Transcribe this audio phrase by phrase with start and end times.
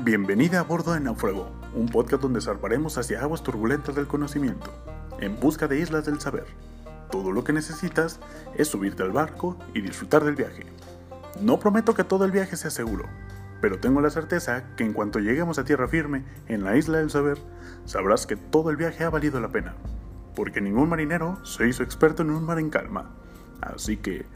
[0.00, 4.72] Bienvenida a bordo de Náufrago, un podcast donde zarparemos hacia aguas turbulentas del conocimiento,
[5.18, 6.46] en busca de islas del saber.
[7.10, 8.20] Todo lo que necesitas
[8.54, 10.66] es subirte al barco y disfrutar del viaje.
[11.40, 13.06] No prometo que todo el viaje sea seguro,
[13.60, 17.10] pero tengo la certeza que en cuanto lleguemos a tierra firme en la isla del
[17.10, 17.38] saber,
[17.84, 19.74] sabrás que todo el viaje ha valido la pena,
[20.36, 23.10] porque ningún marinero se hizo experto en un mar en calma.
[23.60, 24.26] Así que,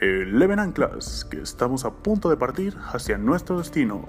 [0.00, 4.06] eleven anclas, que estamos a punto de partir hacia nuestro destino.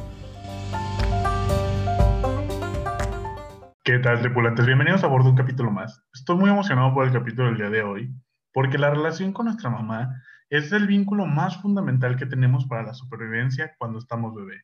[3.84, 4.68] ¿Qué tal, tripulantes?
[4.68, 6.04] Bienvenidos a bordo un capítulo más.
[6.14, 8.14] Estoy muy emocionado por el capítulo del día de hoy,
[8.54, 12.94] porque la relación con nuestra mamá es el vínculo más fundamental que tenemos para la
[12.94, 14.62] supervivencia cuando estamos bebés.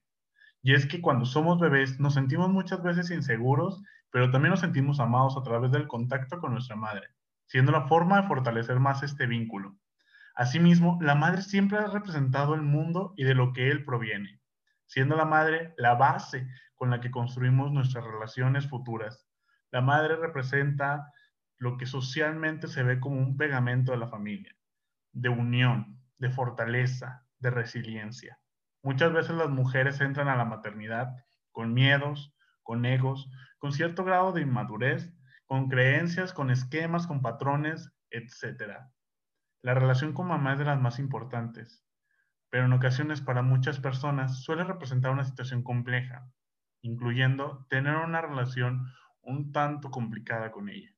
[0.61, 4.99] Y es que cuando somos bebés nos sentimos muchas veces inseguros, pero también nos sentimos
[4.99, 7.08] amados a través del contacto con nuestra madre,
[7.47, 9.75] siendo la forma de fortalecer más este vínculo.
[10.36, 14.39] Asimismo, la madre siempre ha representado el mundo y de lo que él proviene,
[14.86, 16.47] siendo la madre la base
[16.77, 19.28] con la que construimos nuestras relaciones futuras.
[19.72, 21.11] La madre representa
[21.58, 24.56] lo que socialmente se ve como un pegamento de la familia,
[25.11, 28.39] de unión, de fortaleza, de resiliencia.
[28.83, 31.14] Muchas veces las mujeres entran a la maternidad
[31.52, 32.33] con miedos,
[32.64, 35.14] con egos, con cierto grado de inmadurez,
[35.45, 38.83] con creencias, con esquemas, con patrones, etc.
[39.61, 41.83] La relación con mamá es de las más importantes,
[42.50, 46.30] pero en ocasiones para muchas personas suele representar una situación compleja,
[46.81, 48.88] incluyendo tener una relación
[49.22, 50.89] un tanto complicada con ella.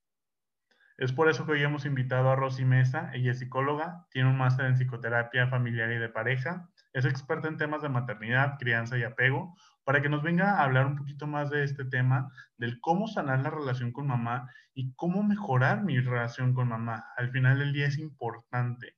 [1.00, 3.10] Es por eso que hoy hemos invitado a Rosy Mesa.
[3.14, 7.56] Ella es psicóloga, tiene un máster en psicoterapia familiar y de pareja, es experta en
[7.56, 11.50] temas de maternidad, crianza y apego, para que nos venga a hablar un poquito más
[11.50, 16.54] de este tema, del cómo sanar la relación con mamá y cómo mejorar mi relación
[16.54, 17.06] con mamá.
[17.16, 18.98] Al final del día es importante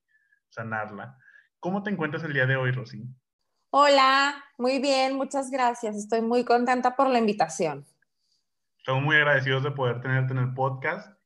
[0.49, 1.17] sanarla.
[1.59, 3.07] ¿Cómo te encuentras el día de hoy, Rosy?
[3.73, 5.95] Hola, muy bien, muchas gracias.
[5.95, 7.85] Estoy muy contenta por la invitación.
[8.77, 11.17] Estamos muy agradecidos de poder tenerte en el podcast.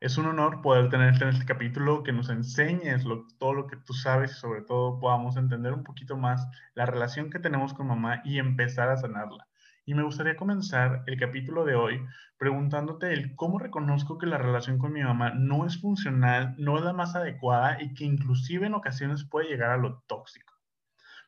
[0.00, 3.04] Es un honor poder tenerte en este capítulo, que nos enseñes
[3.38, 7.28] todo lo que tú sabes y sobre todo podamos entender un poquito más la relación
[7.28, 9.46] que tenemos con mamá y empezar a sanarla.
[9.84, 12.00] Y me gustaría comenzar el capítulo de hoy
[12.38, 16.82] preguntándote el cómo reconozco que la relación con mi mamá no es funcional, no es
[16.82, 20.53] la más adecuada y que inclusive en ocasiones puede llegar a lo tóxico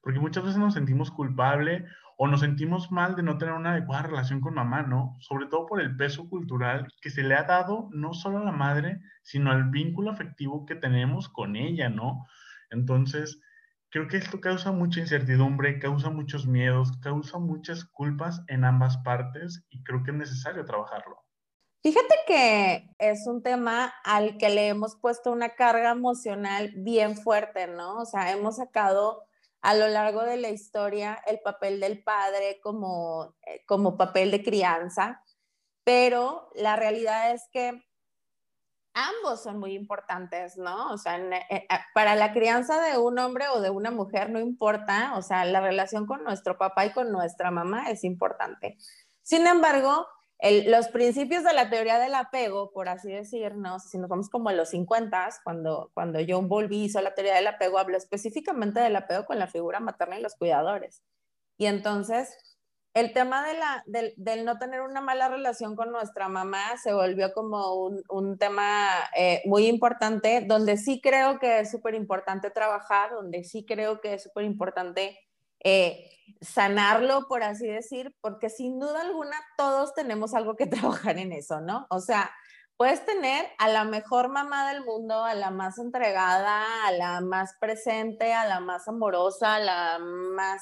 [0.07, 1.83] porque muchas veces nos sentimos culpables
[2.17, 5.17] o nos sentimos mal de no tener una adecuada relación con mamá, ¿no?
[5.19, 8.53] Sobre todo por el peso cultural que se le ha dado no solo a la
[8.53, 12.25] madre, sino al vínculo afectivo que tenemos con ella, ¿no?
[12.71, 13.41] Entonces,
[13.91, 19.67] creo que esto causa mucha incertidumbre, causa muchos miedos, causa muchas culpas en ambas partes
[19.71, 21.19] y creo que es necesario trabajarlo.
[21.83, 27.67] Fíjate que es un tema al que le hemos puesto una carga emocional bien fuerte,
[27.67, 27.97] ¿no?
[27.97, 29.27] O sea, hemos sacado
[29.67, 34.45] a lo largo de la historia el papel del padre como, eh, como papel de
[34.45, 35.25] crianza,
[35.83, 37.85] pero la realidad es que
[38.95, 40.93] ambos son muy importantes, ¿no?
[40.93, 44.39] O sea, eh, eh, para la crianza de un hombre o de una mujer no
[44.39, 48.79] importa, o sea, la relación con nuestro papá y con nuestra mamá es importante.
[49.23, 50.07] Sin embargo,
[50.41, 54.53] los principios de la teoría del apego, por así decirnos, si nos vamos como a
[54.53, 59.25] los 50, cuando, cuando John Bowlby hizo la teoría del apego, habló específicamente del apego
[59.25, 61.03] con la figura materna y los cuidadores.
[61.57, 62.37] Y entonces,
[62.93, 67.33] el tema de la, del, no tener una mala relación con nuestra mamá se volvió
[67.33, 73.11] como un, un tema eh, muy importante, donde sí creo que es súper importante trabajar,
[73.11, 75.19] donde sí creo que es súper importante
[75.65, 80.67] eh, sanarlo, por así decir, porque sin duda alguna todos tenemos algo que
[81.07, 81.87] trabajar en eso, ¿no?
[81.91, 82.31] O sea,
[82.77, 87.55] puedes tener a la mejor mamá del mundo, a la más entregada, a la más
[87.61, 90.61] presente, a la más amorosa, a la más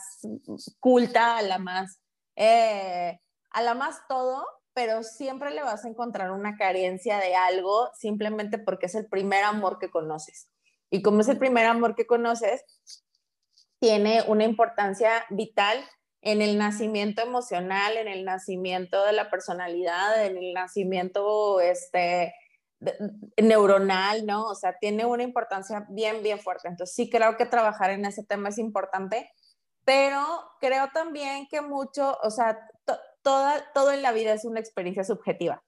[0.81, 2.01] culta, a la más,
[2.37, 3.19] eh,
[3.51, 8.59] a la más todo, pero siempre le vas a encontrar una carencia de algo simplemente
[8.59, 10.49] porque es el primer amor que conoces.
[10.91, 12.65] Y como es el primer amor que conoces,
[13.85, 15.77] tiene una importancia vital
[16.23, 22.35] en el nacimiento emocional, en el nacimiento de la personalidad, en el nacimiento este,
[23.37, 24.47] neuronal, ¿no?
[24.47, 26.69] O sea, tiene una importancia bien, bien fuerte.
[26.69, 29.31] Entonces, sí creo que trabajar en ese tema es importante,
[29.85, 30.25] pero
[30.63, 32.59] creo también que mucho, o sea,
[33.21, 35.63] toda, todo en la vida es una experiencia subjetiva,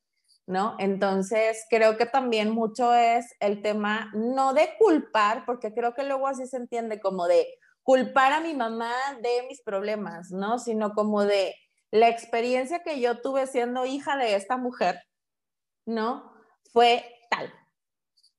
[0.47, 0.75] ¿no?
[0.79, 6.29] Entonces, creo que también mucho es el tema, no de culpar, porque creo que luego
[6.29, 7.47] así se entiende como de,
[7.87, 8.93] culpar a mi mamá
[9.23, 10.59] de mis problemas, ¿no?
[10.59, 11.55] Sino como de
[11.93, 15.01] la experiencia que yo tuve siendo hija de esta mujer,
[15.87, 16.33] ¿no?
[16.73, 17.55] Fue tal.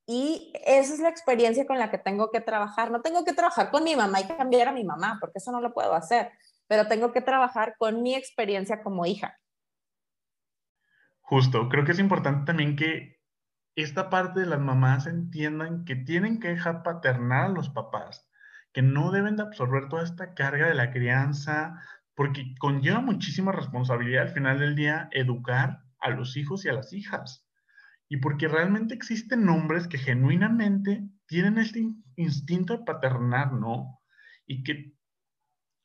[0.06, 2.92] Y esa es la experiencia con la que tengo que trabajar.
[2.92, 5.62] No tengo que trabajar con mi mamá y cambiar a mi mamá, porque eso no
[5.62, 6.30] lo puedo hacer.
[6.70, 9.40] pero tengo que trabajar con mi experiencia como hija.
[11.22, 13.22] Justo, creo que es importante también que
[13.76, 18.27] esta parte de las mamás entiendan que tienen que dejar paternar a los papás,
[18.74, 21.82] que no deben de absorber toda esta carga de la crianza,
[22.16, 26.94] porque conlleva muchísima responsabilidad al final del día educar a los hijos y a las
[26.94, 27.48] hijas.
[28.10, 34.00] Y porque realmente existen hombres que genuinamente tienen este instinto de paternar, ¿no?
[34.46, 34.94] Y que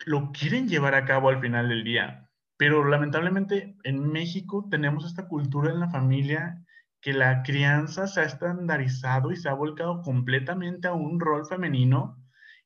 [0.07, 2.31] lo quieren llevar a cabo al final del día.
[2.57, 6.63] Pero lamentablemente en México tenemos esta cultura en la familia
[7.01, 12.22] que la crianza se ha estandarizado y se ha volcado completamente a un rol femenino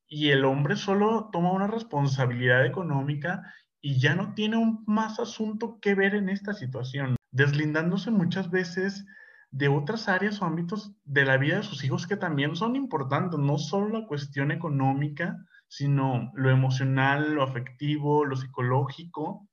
[0.09, 3.43] y el hombre solo toma una responsabilidad económica
[3.81, 9.05] y ya no tiene un más asunto que ver en esta situación, deslindándose muchas veces
[9.51, 13.39] de otras áreas o ámbitos de la vida de sus hijos que también son importantes,
[13.39, 15.37] no solo la cuestión económica,
[15.69, 19.49] sino lo emocional, lo afectivo, lo psicológico.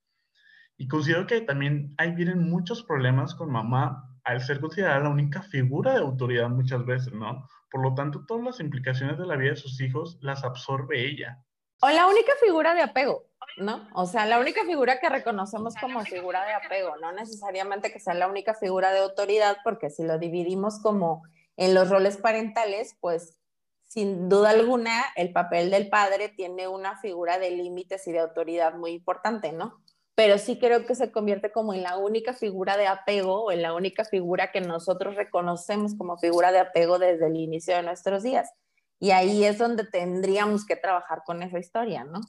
[0.78, 5.42] Y considero que también ahí vienen muchos problemas con mamá al ser considerada la única
[5.42, 7.48] figura de autoridad muchas veces, ¿no?
[7.70, 11.44] Por lo tanto, todas las implicaciones de la vida de sus hijos las absorbe ella.
[11.82, 13.26] O la única figura de apego,
[13.58, 13.90] ¿no?
[13.94, 18.14] O sea, la única figura que reconocemos como figura de apego, no necesariamente que sea
[18.14, 21.24] la única figura de autoridad, porque si lo dividimos como
[21.58, 23.40] en los roles parentales, pues
[23.82, 28.74] sin duda alguna el papel del padre tiene una figura de límites y de autoridad
[28.76, 29.83] muy importante, ¿no?
[30.16, 33.62] Pero sí creo que se convierte como en la única figura de apego o en
[33.62, 38.22] la única figura que nosotros reconocemos como figura de apego desde el inicio de nuestros
[38.22, 38.52] días.
[39.00, 42.22] Y ahí es donde tendríamos que trabajar con esa historia, ¿no?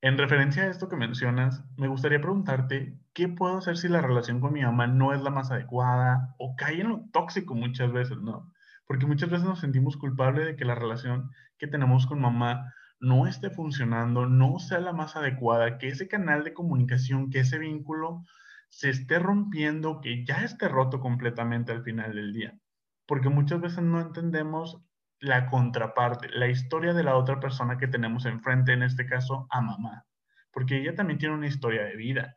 [0.00, 4.40] En referencia a esto que mencionas, me gustaría preguntarte, ¿qué puedo hacer si la relación
[4.40, 8.18] con mi mamá no es la más adecuada o cae en lo tóxico muchas veces,
[8.18, 8.52] ¿no?
[8.86, 13.26] Porque muchas veces nos sentimos culpables de que la relación que tenemos con mamá no
[13.26, 18.24] esté funcionando, no sea la más adecuada, que ese canal de comunicación, que ese vínculo
[18.68, 22.58] se esté rompiendo, que ya esté roto completamente al final del día.
[23.06, 24.82] Porque muchas veces no entendemos
[25.20, 29.60] la contraparte, la historia de la otra persona que tenemos enfrente, en este caso a
[29.60, 30.06] mamá,
[30.52, 32.36] porque ella también tiene una historia de vida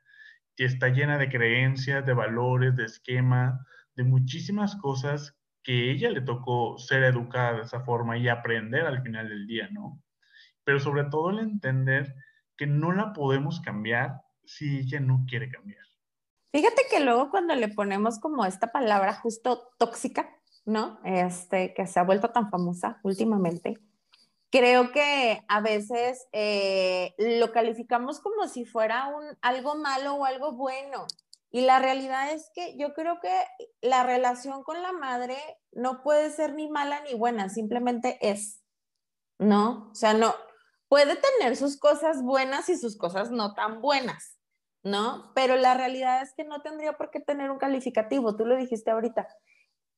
[0.55, 3.65] y está llena de creencias, de valores, de esquema,
[3.95, 9.01] de muchísimas cosas que ella le tocó ser educada de esa forma y aprender al
[9.01, 10.01] final del día, ¿no?
[10.63, 12.15] Pero sobre todo el entender
[12.57, 15.83] que no la podemos cambiar si ella no quiere cambiar.
[16.51, 20.29] Fíjate que luego cuando le ponemos como esta palabra justo tóxica,
[20.65, 20.99] ¿no?
[21.03, 23.79] Este, que se ha vuelto tan famosa últimamente.
[24.51, 30.51] Creo que a veces eh, lo calificamos como si fuera un, algo malo o algo
[30.51, 31.07] bueno.
[31.51, 33.33] Y la realidad es que yo creo que
[33.81, 35.37] la relación con la madre
[35.71, 38.61] no puede ser ni mala ni buena, simplemente es,
[39.37, 39.89] ¿no?
[39.91, 40.33] O sea, no,
[40.91, 44.37] puede tener sus cosas buenas y sus cosas no tan buenas,
[44.83, 45.31] ¿no?
[45.33, 48.91] Pero la realidad es que no tendría por qué tener un calificativo, tú lo dijiste
[48.91, 49.25] ahorita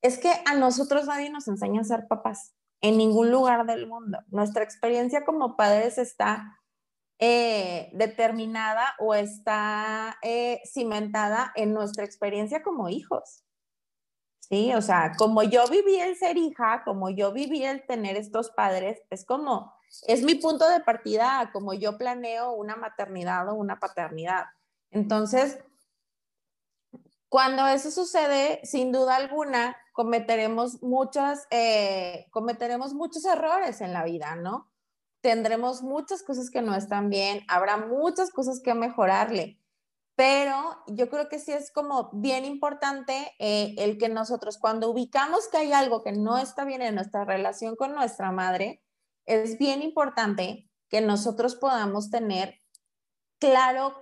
[0.04, 4.18] es que a nosotros nadie nos enseña a ser papás en ningún lugar del mundo.
[4.28, 6.60] Nuestra experiencia como padres está
[7.18, 13.43] eh, determinada o está eh, cimentada en nuestra experiencia como hijos.
[14.48, 18.50] Sí, o sea, como yo viví el ser hija, como yo viví el tener estos
[18.50, 19.72] padres, es como,
[20.06, 24.44] es mi punto de partida como yo planeo una maternidad o una paternidad.
[24.90, 25.58] Entonces,
[27.30, 34.36] cuando eso sucede, sin duda alguna, cometeremos muchas, eh, cometeremos muchos errores en la vida,
[34.36, 34.70] ¿no?
[35.22, 39.58] Tendremos muchas cosas que no están bien, habrá muchas cosas que mejorarle,
[40.16, 45.48] pero yo creo que sí es como bien importante eh, el que nosotros cuando ubicamos
[45.48, 48.82] que hay algo que no está bien en nuestra relación con nuestra madre,
[49.26, 52.60] es bien importante que nosotros podamos tener
[53.40, 53.94] claro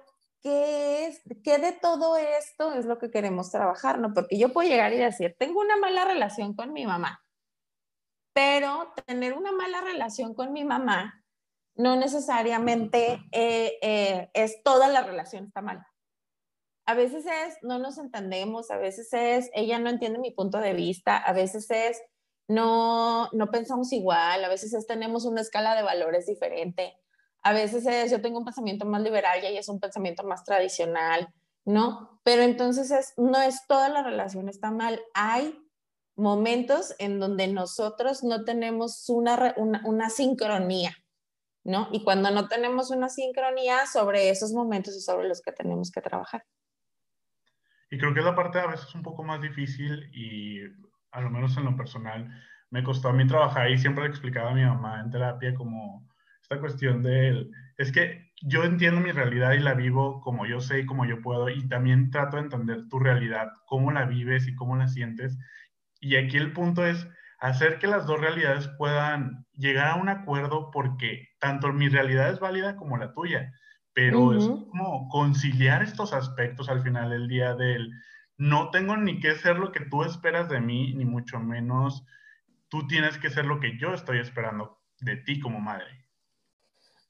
[0.42, 3.98] ¿qué, es, ¿qué de todo esto es lo que queremos trabajar?
[3.98, 4.12] ¿no?
[4.12, 7.22] Porque yo puedo llegar y decir, tengo una mala relación con mi mamá,
[8.34, 11.24] pero tener una mala relación con mi mamá
[11.74, 15.91] no necesariamente eh, eh, es toda la relación está mala.
[16.92, 20.74] A veces es, no nos entendemos, a veces es, ella no entiende mi punto de
[20.74, 21.98] vista, a veces es,
[22.48, 26.94] no, no pensamos igual, a veces es, tenemos una escala de valores diferente,
[27.42, 30.44] a veces es, yo tengo un pensamiento más liberal y ella es un pensamiento más
[30.44, 31.32] tradicional,
[31.64, 32.20] ¿no?
[32.24, 35.00] Pero entonces es, no es toda la relación está mal.
[35.14, 35.58] Hay
[36.14, 40.94] momentos en donde nosotros no tenemos una, una, sincronía,
[41.64, 41.88] ¿no?
[41.90, 46.02] Y cuando no tenemos una sincronía sobre esos momentos es sobre los que tenemos que
[46.02, 46.44] trabajar.
[47.92, 50.62] Y creo que es la parte a veces un poco más difícil y
[51.10, 52.26] a lo menos en lo personal
[52.70, 56.08] me costó a mí trabajar y siempre le explicaba a mi mamá en terapia como
[56.40, 60.80] esta cuestión del es que yo entiendo mi realidad y la vivo como yo sé
[60.80, 64.54] y como yo puedo, y también trato de entender tu realidad, cómo la vives y
[64.54, 65.38] cómo la sientes.
[66.00, 67.06] Y aquí el punto es
[67.40, 72.40] hacer que las dos realidades puedan llegar a un acuerdo porque tanto mi realidad es
[72.40, 73.52] válida como la tuya,
[73.94, 77.90] pero es como conciliar estos aspectos al final del día del
[78.38, 82.04] no tengo ni que ser lo que tú esperas de mí, ni mucho menos
[82.72, 86.08] tú tienes que ser lo que yo estoy esperando de ti como madre.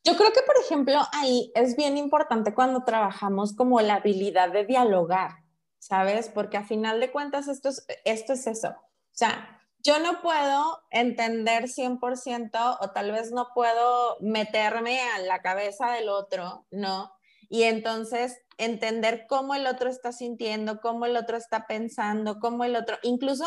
[0.05, 4.67] Yo creo que, por ejemplo, ahí es bien importante cuando trabajamos como la habilidad de
[4.67, 5.45] dialogar,
[5.79, 6.29] ¿sabes?
[6.29, 8.71] Porque a final de cuentas esto es, esto es eso.
[8.71, 15.41] O sea, yo no puedo entender 100% o tal vez no puedo meterme a la
[15.41, 17.13] cabeza del otro, ¿no?
[17.49, 22.77] Y entonces entender cómo el otro está sintiendo, cómo el otro está pensando, cómo el
[22.77, 23.45] otro, incluso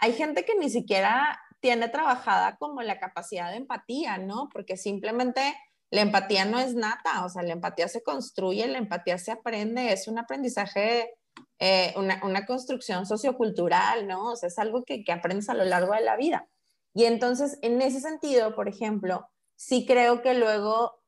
[0.00, 4.48] hay gente que ni siquiera tiene trabajada como la capacidad de empatía, ¿no?
[4.52, 5.54] Porque simplemente
[5.90, 9.92] la empatía no es nata, o sea, la empatía se construye, la empatía se aprende,
[9.92, 11.14] es un aprendizaje,
[11.58, 14.32] eh, una, una, construcción sociocultural, ¿no?
[14.32, 16.48] O sea, es algo que, que aprendes a lo largo de la vida.
[16.94, 21.00] Y entonces, en ese sentido, por ejemplo, sí creo que luego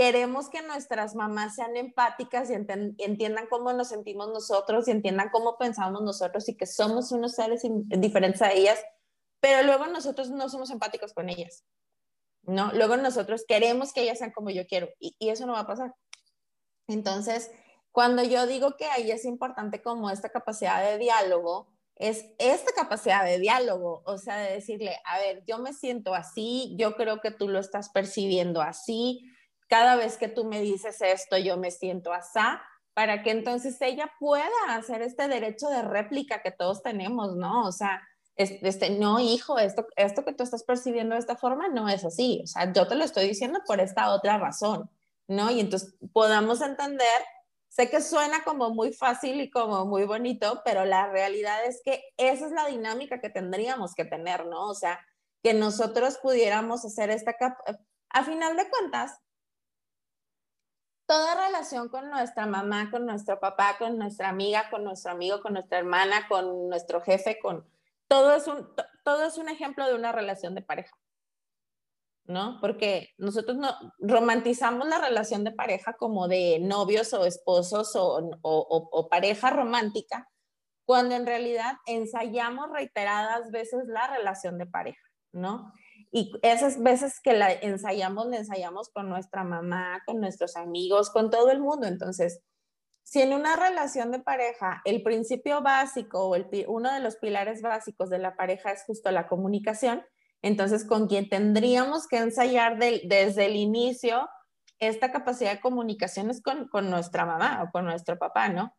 [0.00, 5.58] queremos que nuestras mamás sean empáticas y entiendan cómo nos sentimos nosotros y entiendan cómo
[5.58, 8.82] pensamos nosotros y que somos unos seres diferentes a ellas,
[9.40, 11.64] pero luego nosotros no somos empáticos con ellas,
[12.44, 12.72] ¿no?
[12.72, 15.94] Luego nosotros queremos que ellas sean como yo quiero y, eso no va a pasar.
[16.86, 17.50] Entonces,
[17.92, 23.24] cuando yo digo que ahí es importante como esta capacidad de diálogo, es esta capacidad
[23.24, 27.30] de diálogo, o sea, de decirle, a ver, yo me siento así, yo creo que
[27.30, 29.30] tú lo estás percibiendo así,
[29.68, 32.40] cada vez que tú me dices esto, yo me siento así,
[32.94, 37.66] para que entonces ella pueda hacer este derecho de réplica que todos tenemos, ¿no?
[37.66, 38.02] O sea,
[38.36, 42.40] este, no, hijo, esto, esto que tú estás percibiendo de esta forma no es así.
[42.42, 44.90] O sea, yo te lo estoy diciendo por esta otra razón,
[45.28, 45.50] ¿no?
[45.50, 47.06] Y entonces podamos entender,
[47.70, 52.02] sé que suena como muy fácil y como muy bonito, pero la realidad es que
[52.16, 54.68] esa es la dinámica que tendríamos que tener, ¿no?
[54.68, 55.00] O sea,
[55.42, 57.34] que nosotros pudiéramos hacer esta...
[58.10, 59.20] A final de cuentas,
[61.06, 65.54] toda relación con nuestra mamá, con nuestro papá, con nuestra amiga, con nuestro amigo, con
[65.54, 67.64] nuestra hermana, con nuestro jefe, con
[68.08, 68.68] todo es un,
[69.04, 70.96] todo es un ejemplo de una relación de pareja,
[72.24, 72.58] ¿no?
[72.60, 79.50] Porque nosotros no romantizamos la relación de pareja como de novios o esposos o, pareja
[79.50, 80.28] romántica,
[80.84, 85.72] cuando en realidad ensayamos reiteradas veces la relación de pareja, ¿no?
[86.12, 91.30] Y esas veces que la ensayamos, la ensayamos con nuestra mamá, con nuestros amigos, con
[91.30, 91.86] todo el mundo.
[91.86, 92.42] Entonces,
[93.04, 97.60] si en una relación de pareja el principio básico o el, uno de los pilares
[97.62, 100.04] básicos de la pareja es justo la comunicación,
[100.42, 104.28] entonces con quien tendríamos que ensayar desde el inicio
[104.78, 108.74] esta capacidad de comunicación es con, nuestra mamá o con nuestro papá, ¿no?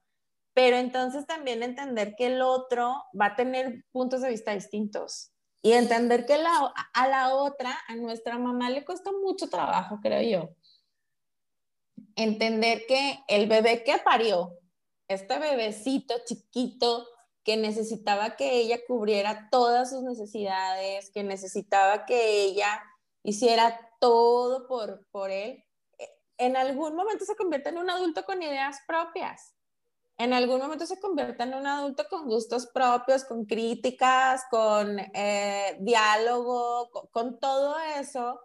[0.54, 5.74] Pero entonces también entender que el otro va a tener puntos de vista distintos y
[5.74, 10.56] entender que a la otra, a nuestra mamá le cuesta mucho trabajo, creo yo
[12.16, 14.58] entender que el bebé que parió,
[15.08, 17.06] este bebecito chiquito
[17.44, 22.84] que necesitaba que ella cubriera todas sus necesidades, que necesitaba que ella
[23.24, 25.64] hiciera todo por, por él,
[25.98, 29.56] eh, en algún momento se convierte en un adulto con ideas propias.
[30.18, 35.78] En algún momento se convierte en un adulto con gustos propios, con críticas, con eh,
[35.80, 38.40] diálogo, con todo eso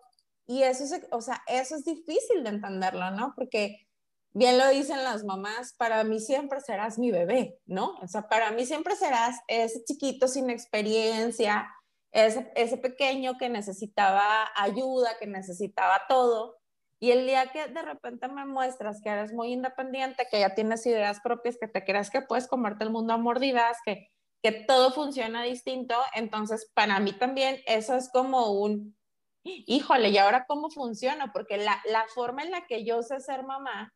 [0.47, 3.33] y eso es, o sea, eso es difícil de entenderlo, ¿no?
[3.35, 3.89] Porque
[4.37, 7.95] bien lo dicen las mamás, para mí siempre serás mi bebé, ¿no?
[8.03, 11.67] O sea, para mí siempre serás ese chiquito sin experiencia,
[12.13, 16.59] ese, ese pequeño que necesitaba ayuda, que necesitaba todo.
[17.01, 20.85] Y el día que de repente me muestras que eres muy independiente, que ya tienes
[20.85, 24.11] ideas propias, que te crees que puedes comerte el mundo a mordidas, que,
[24.43, 28.99] que todo funciona distinto, entonces para mí también eso es como un,
[29.45, 31.33] híjole, ¿y ahora cómo funciona?
[31.33, 33.95] Porque la, la forma en la que yo sé ser mamá,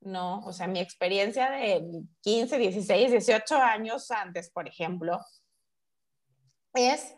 [0.00, 1.82] no, o sea, mi experiencia de
[2.22, 5.18] 15, 16, 18 años antes, por ejemplo,
[6.74, 7.14] es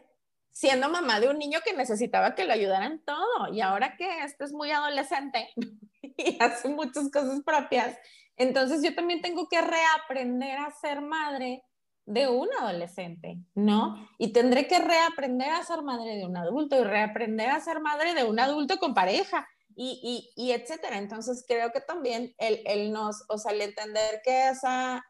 [0.51, 3.53] siendo mamá de un niño que necesitaba que lo ayudaran todo.
[3.53, 5.49] Y ahora que este es muy adolescente
[6.03, 7.97] y hace muchas cosas propias,
[8.37, 11.63] entonces yo también tengo que reaprender a ser madre
[12.07, 14.09] de un adolescente, ¿no?
[14.19, 18.15] Y tendré que reaprender a ser madre de un adulto y reaprender a ser madre
[18.15, 19.47] de un adulto con pareja
[19.77, 20.99] y, y, y etcétera.
[20.99, 25.05] Entonces creo que también el, el, nos, o sea, el entender que esa,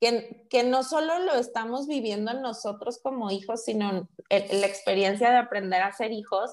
[0.00, 5.82] que, que no solo lo estamos viviendo nosotros como hijos, sino la experiencia de aprender
[5.82, 6.50] a ser hijos,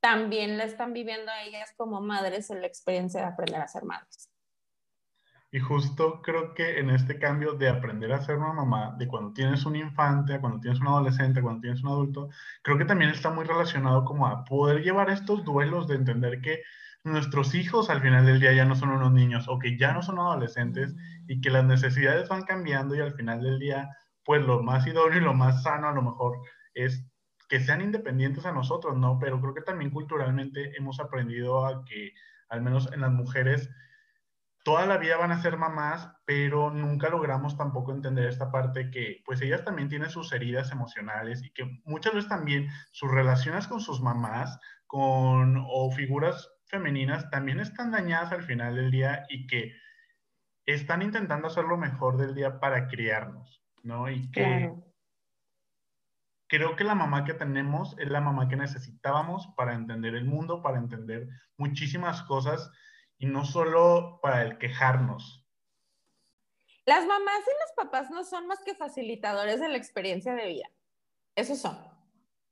[0.00, 4.30] también la están viviendo ellas como madres en la experiencia de aprender a ser madres.
[5.50, 9.32] Y justo creo que en este cambio de aprender a ser una mamá, de cuando
[9.32, 12.28] tienes un infante, a cuando tienes un adolescente, cuando tienes un adulto,
[12.62, 16.62] creo que también está muy relacionado como a poder llevar estos duelos de entender que
[17.04, 20.02] nuestros hijos al final del día ya no son unos niños o que ya no
[20.02, 20.94] son adolescentes
[21.28, 23.88] y que las necesidades van cambiando y al final del día,
[24.24, 26.38] pues lo más idóneo y lo más sano a lo mejor
[26.74, 27.06] es
[27.48, 29.18] que sean independientes a nosotros, ¿no?
[29.20, 32.12] Pero creo que también culturalmente hemos aprendido a que,
[32.48, 33.70] al menos en las mujeres,
[34.66, 39.22] toda la vida van a ser mamás, pero nunca logramos tampoco entender esta parte que
[39.24, 43.80] pues ellas también tienen sus heridas emocionales y que muchas veces también sus relaciones con
[43.80, 44.58] sus mamás
[44.88, 49.72] con o figuras femeninas también están dañadas al final del día y que
[50.64, 54.10] están intentando hacer lo mejor del día para criarnos, ¿no?
[54.10, 54.74] Y que
[56.48, 60.60] creo que la mamá que tenemos es la mamá que necesitábamos para entender el mundo,
[60.60, 62.72] para entender muchísimas cosas
[63.18, 65.44] y no solo para el quejarnos.
[66.84, 70.70] Las mamás y los papás no son más que facilitadores de la experiencia de vida.
[71.34, 71.76] Esos son,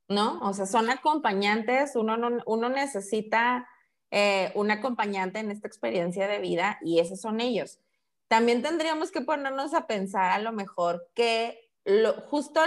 [0.08, 0.40] ¿no?
[0.40, 2.16] O sea, son acompañantes, uno,
[2.46, 3.68] uno necesita
[4.10, 7.80] eh, un acompañante en esta experiencia de vida y esos son ellos.
[8.28, 12.60] También tendríamos que ponernos a pensar a lo mejor que lo, justo,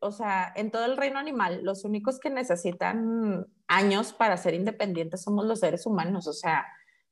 [0.00, 5.22] o sea, en todo el reino animal, los únicos que necesitan años para ser independientes
[5.22, 6.66] somos los seres humanos, o sea,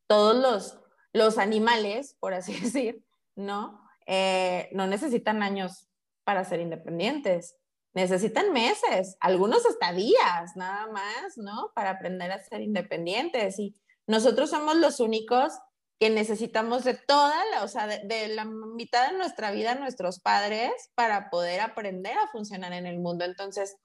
[0.06, 0.78] todos los,
[1.12, 3.04] los animales, por así decir,
[3.36, 3.80] ¿no?
[4.06, 5.88] Eh, no necesitan años
[6.24, 7.56] para ser independientes,
[7.94, 11.70] necesitan meses, algunos hasta días, nada más, ¿no?
[11.74, 13.58] Para aprender a ser independientes.
[13.58, 15.52] Y nosotros somos los únicos
[16.00, 20.72] que necesitamos de toda la, o sea, de, la mitad de nuestra vida nuestros padres
[20.96, 23.24] para poder aprender a funcionar en el mundo.
[23.24, 23.76] Entonces,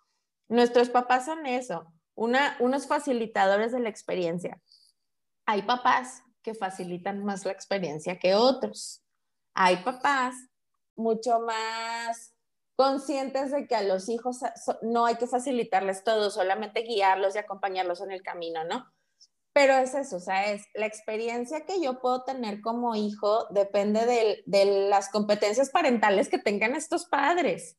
[0.47, 1.85] nuestros papás son eso,
[2.15, 4.59] una, unos facilitadores de la experiencia
[5.49, 9.03] hay papás que facilitan más la experiencia que otros.
[9.55, 10.35] Hay papás
[10.95, 12.35] mucho más
[12.75, 14.41] conscientes de que a los hijos
[14.83, 18.85] no hay que facilitarles todo, solamente guiarlos y acompañarlos en el camino, ¿no?
[19.51, 24.05] Pero es eso, o sea, es la experiencia que yo puedo tener como hijo depende
[24.05, 27.75] de, las competencias parentales que tengan estos padres,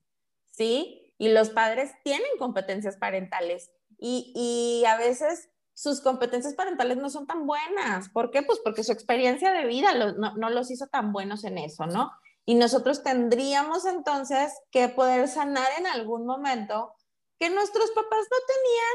[0.51, 1.15] ¿sí?
[1.19, 5.50] Y los padres tienen competencias parentales y a veces
[5.81, 8.11] sus competencias parentales no son tan buenas.
[8.11, 8.43] ¿Por qué?
[8.43, 12.11] Pues porque su experiencia de vida no, los hizo tan buenos en eso, ¿no?
[12.45, 16.93] Y nosotros tendríamos entonces que poder sanar en algún momento
[17.39, 18.95] que nuestros papás no tenían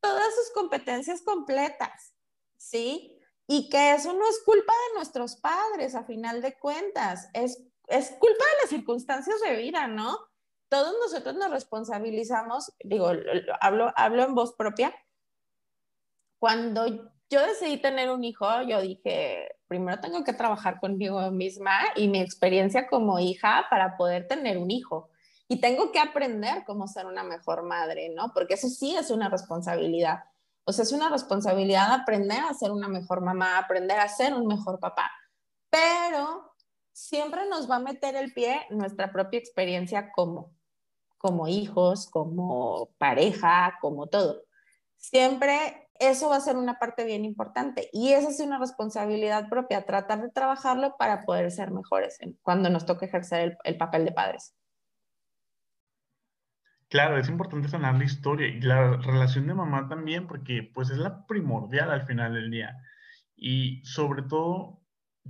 [0.00, 2.14] todas sus competencias completas,
[2.56, 3.20] ¿sí?
[3.46, 8.12] Y que eso no es culpa de nuestros padres, a final de cuentas, es, es
[8.12, 10.16] culpa de las circunstancias de vida, ¿no?
[10.70, 13.10] Todos nosotros nos responsabilizamos, digo,
[13.60, 14.94] hablo, hablo en voz propia,
[16.38, 16.86] cuando
[17.30, 22.20] yo decidí tener un hijo, yo dije, primero tengo que trabajar conmigo misma y mi
[22.20, 25.10] experiencia como hija para poder tener un hijo.
[25.48, 28.32] Y tengo que aprender cómo ser una mejor madre, ¿no?
[28.32, 30.24] Porque eso sí es una responsabilidad.
[30.64, 34.46] O sea, es una responsabilidad aprender a ser una mejor mamá, aprender a ser un
[34.46, 35.10] mejor papá.
[35.68, 36.54] Pero
[36.92, 40.52] siempre nos va a meter el pie nuestra propia experiencia como,
[41.18, 44.44] como hijos, como pareja, como todo.
[44.96, 49.86] Siempre eso va a ser una parte bien importante y esa es una responsabilidad propia,
[49.86, 54.54] tratar de trabajarlo para poder ser mejores cuando nos toque ejercer el, papel de padres.
[56.88, 60.98] Claro, es importante sanar la historia y la relación de mamá también, porque pues es
[60.98, 62.76] la primordial al final del día.
[63.36, 64.80] Y sobre todo,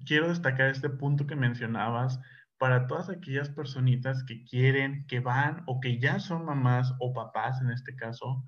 [0.05, 2.21] quiero destacar este punto que mencionabas
[2.59, 7.61] para todas aquellas personitas que quieren, que van o que ya son mamás o papás
[7.61, 8.45] en este caso,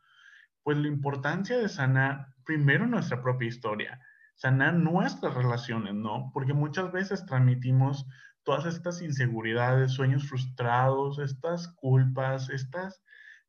[0.66, 4.00] pues la importancia de sanar primero nuestra propia historia,
[4.34, 6.32] sanar nuestras relaciones, ¿no?
[6.34, 8.04] Porque muchas veces transmitimos
[8.42, 13.00] todas estas inseguridades, sueños frustrados, estas culpas, estas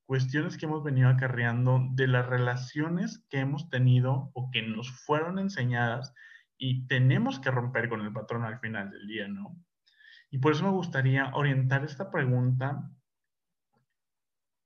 [0.06, 5.39] cuestiones que hemos venido acarreando de las relaciones que hemos tenido o que nos fueron
[5.39, 6.13] enseñadas
[6.56, 9.58] y tenemos que romper con el patrón al final del día, ¿no?
[10.30, 12.91] Y por eso me gustaría orientar esta pregunta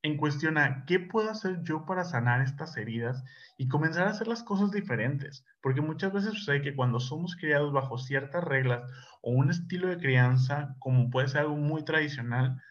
[0.03, 3.23] en cuestión a qué puedo hacer yo para sanar estas heridas
[3.57, 5.45] y comenzar a hacer las cosas diferentes.
[5.61, 8.81] Porque muchas veces sucede que cuando somos criados bajo ciertas reglas
[9.21, 12.61] o un estilo de crianza, como puede ser algo muy tradicional,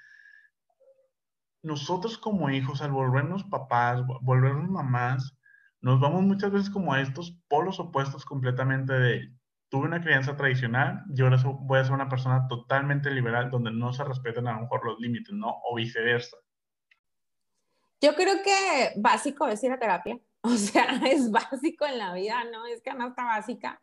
[1.63, 5.37] nosotros como hijos, al volvernos papás, volvernos mamás,
[5.81, 9.35] nos vamos muchas veces como a estos polos opuestos completamente de
[9.71, 13.93] tuve una crianza tradicional y ahora voy a ser una persona totalmente liberal donde no
[13.93, 15.55] se respetan a lo mejor los límites, ¿no?
[15.65, 16.37] O viceversa.
[18.01, 20.19] Yo creo que básico es ir a terapia.
[20.43, 22.65] O sea, es básico en la vida, ¿no?
[22.65, 23.83] Es canasta básica.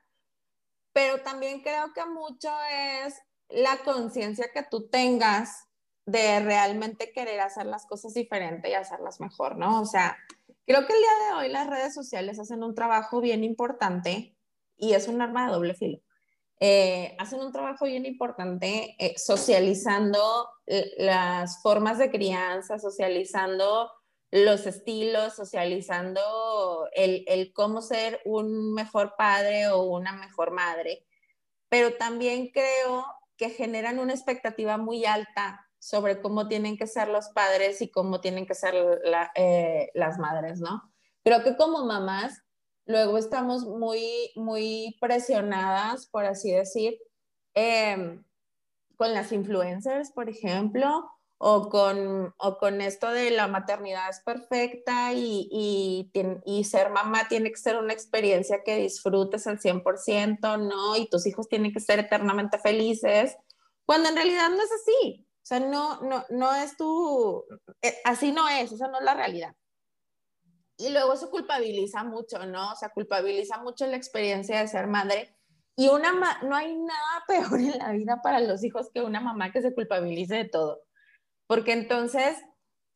[0.92, 3.14] Pero también creo que mucho es
[3.50, 5.68] la conciencia que tú tengas
[6.08, 9.82] de realmente querer hacer las cosas diferente y hacerlas mejor, ¿no?
[9.82, 10.18] O sea,
[10.66, 14.36] creo que el día de hoy las redes sociales hacen un trabajo bien importante
[14.76, 16.00] y es un arma de doble filo.
[16.60, 20.50] Eh, hacen un trabajo bien importante eh, socializando
[20.98, 23.92] las formas de crianza, socializando
[24.46, 31.06] los estilos, socializando el, el, cómo ser un mejor padre o una mejor madre,
[31.70, 33.06] pero también creo
[33.38, 38.20] que generan una expectativa muy alta sobre cómo tienen que ser los padres y cómo
[38.20, 38.74] tienen que ser
[39.36, 40.92] eh, las madres, ¿no?
[41.24, 42.42] Creo que como mamás,
[42.86, 46.98] luego estamos muy, muy presionadas, por así decir,
[47.54, 48.24] em,
[48.96, 55.14] con las influencers, por ejemplo, o con, o con esto de la maternidad es perfecta
[55.14, 56.12] y, y,
[56.46, 60.96] y, ser mamá tiene que ser una experiencia que disfrutes al 100%, ¿no?
[60.98, 63.38] Y tus hijos tienen que ser eternamente felices,
[63.86, 65.28] cuando en realidad no es así.
[65.44, 67.46] O sea, no, no, no es tu,
[67.82, 69.56] eh, así no es, esa no es la realidad.
[70.78, 72.74] Y luego se culpabiliza mucho, ¿no?
[72.74, 75.36] O sea, culpabiliza mucho la experiencia de ser madre.
[75.76, 79.52] Y una no hay nada peor en la vida para los hijos que una mamá
[79.52, 80.87] que se culpabilice de todo
[81.48, 82.38] porque entonces,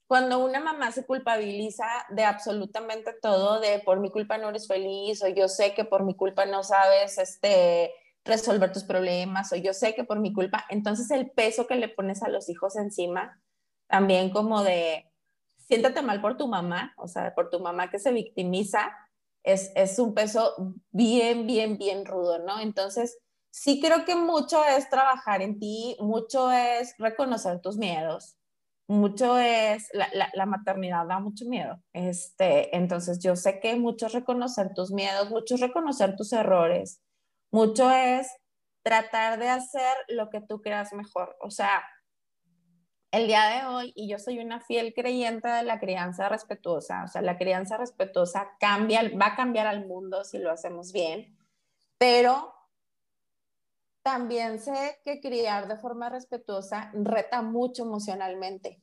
[0.08, 5.24] cuando una mamá se culpabiliza de absolutamente todo, de por mi culpa no eres feliz,
[5.24, 7.94] o yo sé que por mi culpa no sabes este,
[8.26, 11.90] resolver tus problemas, o yo sé que por mi culpa, entonces el peso que le
[11.90, 13.42] pones a los hijos encima,
[13.88, 15.12] también como de,
[15.58, 18.92] siéntate mal por tu mamá, o sea, por tu mamá que se victimiza,
[19.44, 20.54] es, es un peso
[20.92, 22.60] bien, bien, bien rudo, ¿no?
[22.60, 23.18] Entonces,
[23.50, 28.36] sí creo que mucho es trabajar en ti, mucho es reconocer tus miedos,
[28.92, 31.82] mucho es, la, maternidad da mucho miedo.
[31.94, 37.02] Este, entonces yo sé que mucho es reconocer tus miedos, mucho es reconocer tus errores,
[37.52, 38.28] mucho es
[38.84, 41.38] tratar de hacer lo que tú creas mejor.
[41.40, 41.84] O sea,
[43.12, 47.08] el día de hoy, y yo soy una fiel creyente de la crianza respetuosa, o
[47.08, 51.38] sea, la crianza respetuosa cambia, va a cambiar al mundo si lo hacemos bien,
[51.98, 52.54] pero
[54.04, 58.82] también sé que criar de forma respetuosa reta mucho emocionalmente,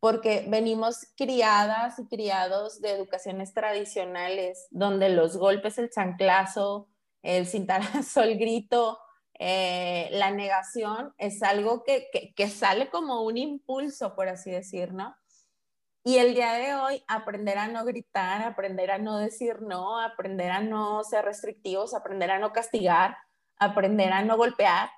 [0.00, 6.88] porque venimos criadas y criados de educaciones tradicionales, donde los golpes, el chanclazo,
[7.22, 8.98] el cintarazo, el grito,
[9.38, 15.16] eh, la negación es algo que, que, sale como un impulso, por así decir, ¿no?
[16.04, 20.50] Y el día de hoy, aprender a no gritar, aprender a no decir no, aprender
[20.50, 23.16] a no ser restrictivos, aprender a no castigar,
[23.58, 24.90] aprender a no golpear,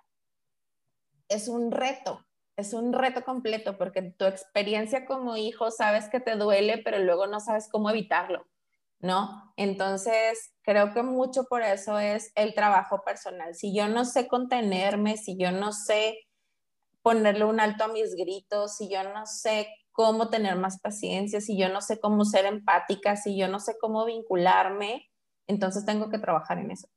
[1.28, 2.24] es un reto,
[2.56, 7.26] es un reto completo porque tu experiencia como hijo sabes que te duele, pero luego
[7.26, 8.46] no sabes cómo evitarlo,
[9.00, 9.52] ¿no?
[9.56, 13.54] Entonces, creo que mucho por eso es el trabajo personal.
[13.54, 16.18] Si yo no sé contenerme, si yo no sé
[17.02, 21.58] ponerle un alto a mis gritos, si yo no sé cómo tener más paciencia, si
[21.58, 25.10] yo no sé cómo ser empática, si yo no sé cómo vincularme,
[25.46, 26.88] entonces tengo que trabajar en eso.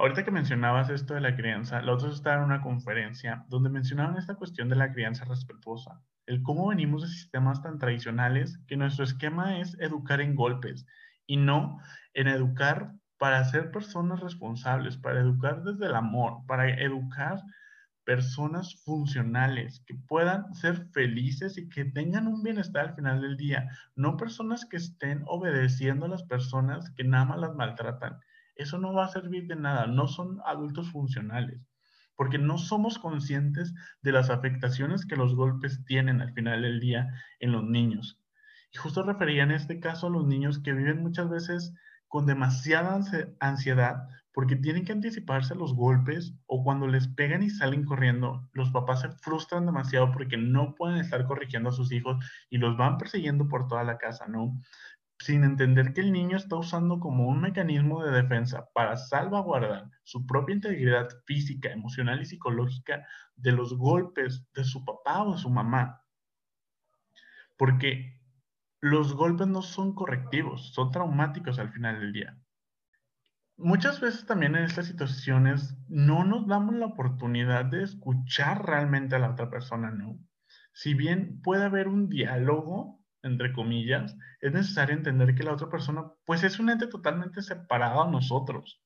[0.00, 4.16] Ahorita que mencionabas esto de la crianza, la otra estaba en una conferencia donde mencionaban
[4.16, 9.02] esta cuestión de la crianza respetuosa, el cómo venimos de sistemas tan tradicionales que nuestro
[9.02, 10.86] esquema es educar en golpes
[11.26, 11.80] y no
[12.14, 17.42] en educar para ser personas responsables, para educar desde el amor, para educar
[18.04, 23.68] personas funcionales, que puedan ser felices y que tengan un bienestar al final del día,
[23.96, 28.20] no personas que estén obedeciendo a las personas que nada más las maltratan
[28.58, 31.60] eso no va a servir de nada, no son adultos funcionales,
[32.16, 37.08] porque no somos conscientes de las afectaciones que los golpes tienen al final del día
[37.40, 38.20] en los niños.
[38.72, 41.72] Y justo refería en este caso a los niños que viven muchas veces
[42.08, 43.00] con demasiada
[43.40, 48.48] ansiedad porque tienen que anticiparse a los golpes o cuando les pegan y salen corriendo,
[48.52, 52.76] los papás se frustran demasiado porque no pueden estar corrigiendo a sus hijos y los
[52.76, 54.60] van persiguiendo por toda la casa, ¿no?
[55.18, 60.26] Sin entender que el niño está usando como un mecanismo de defensa para salvaguardar su
[60.26, 65.50] propia integridad física, emocional y psicológica de los golpes de su papá o de su
[65.50, 66.02] mamá.
[67.56, 68.20] Porque
[68.80, 72.38] los golpes no son correctivos, son traumáticos al final del día.
[73.56, 79.18] Muchas veces también en estas situaciones no nos damos la oportunidad de escuchar realmente a
[79.18, 80.16] la otra persona, ¿no?
[80.72, 86.04] Si bien puede haber un diálogo entre comillas, es necesario entender que la otra persona,
[86.24, 88.82] pues es un ente totalmente separado a nosotros.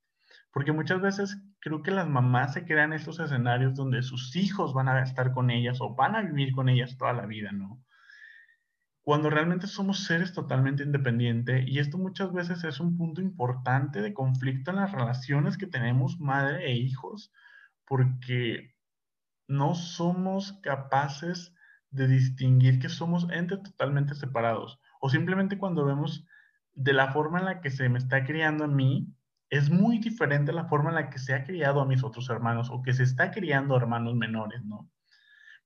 [0.53, 4.89] Porque muchas veces creo que las mamás se crean estos escenarios donde sus hijos van
[4.89, 7.83] a estar con ellas o van a vivir con ellas toda la vida, ¿no?
[9.03, 14.15] cuando realmente somos seres totalmente independientes y esto muchas veces es un punto importante de
[14.15, 17.33] conflicto en las relaciones que tenemos madre e hijos,
[17.85, 18.75] porque
[19.49, 21.53] no somos capaces
[21.93, 26.27] de distinguir que somos entes totalmente separados o simplemente cuando vemos
[26.75, 29.07] de la forma en la que se me está criando a mí,
[29.51, 32.71] es muy diferente la forma en la que se ha criado a mis otros hermanos
[32.71, 34.89] o que se está criando a hermanos menores, ¿no?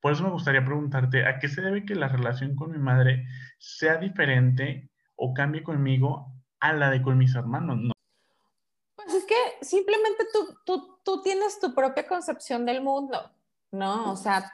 [0.00, 3.26] Por eso me gustaría preguntarte, ¿a qué se debe que la relación con mi madre
[3.58, 7.78] sea diferente o cambie conmigo a la de con mis hermanos?
[7.78, 7.92] No.
[8.96, 13.30] Pues es que simplemente tú, tú, tú tienes tu propia concepción del mundo,
[13.70, 14.12] ¿no?
[14.12, 14.52] O sea,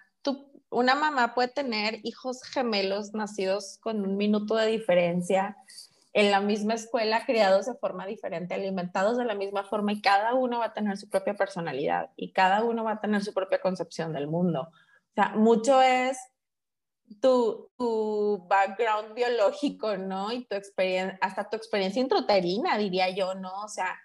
[0.73, 5.57] una mamá puede tener hijos gemelos nacidos con un minuto de diferencia
[6.15, 10.35] en la misma escuela, criados de forma diferente, alimentados de la misma forma y cada
[10.35, 13.61] uno va a tener su propia personalidad y cada uno va a tener su propia
[13.61, 14.69] concepción del mundo.
[14.71, 16.19] O sea, mucho es
[17.21, 20.33] tu, tu background biológico, ¿no?
[20.33, 23.63] Y tu experiencia, hasta tu experiencia intrauterina, diría yo, ¿no?
[23.63, 23.99] O sea,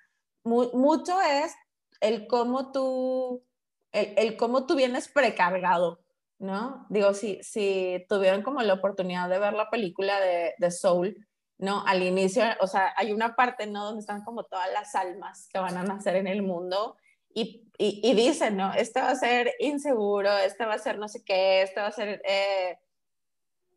[0.43, 1.53] mucho es
[1.99, 3.43] el cómo tú,
[3.91, 5.99] el, el, cómo tú vienes precargado,
[6.39, 6.85] ¿no?
[6.89, 11.83] Digo, si, si tuvieron como la oportunidad de ver la película de, de Soul, ¿no?
[11.85, 13.85] Al inicio, o sea, hay una parte, ¿no?
[13.85, 16.95] Donde están como todas las almas que van a nacer en el mundo
[17.33, 18.73] y, y, dicen, ¿no?
[18.73, 21.91] Este va a ser inseguro, este va a ser no sé qué, este va a
[21.91, 22.79] ser eh,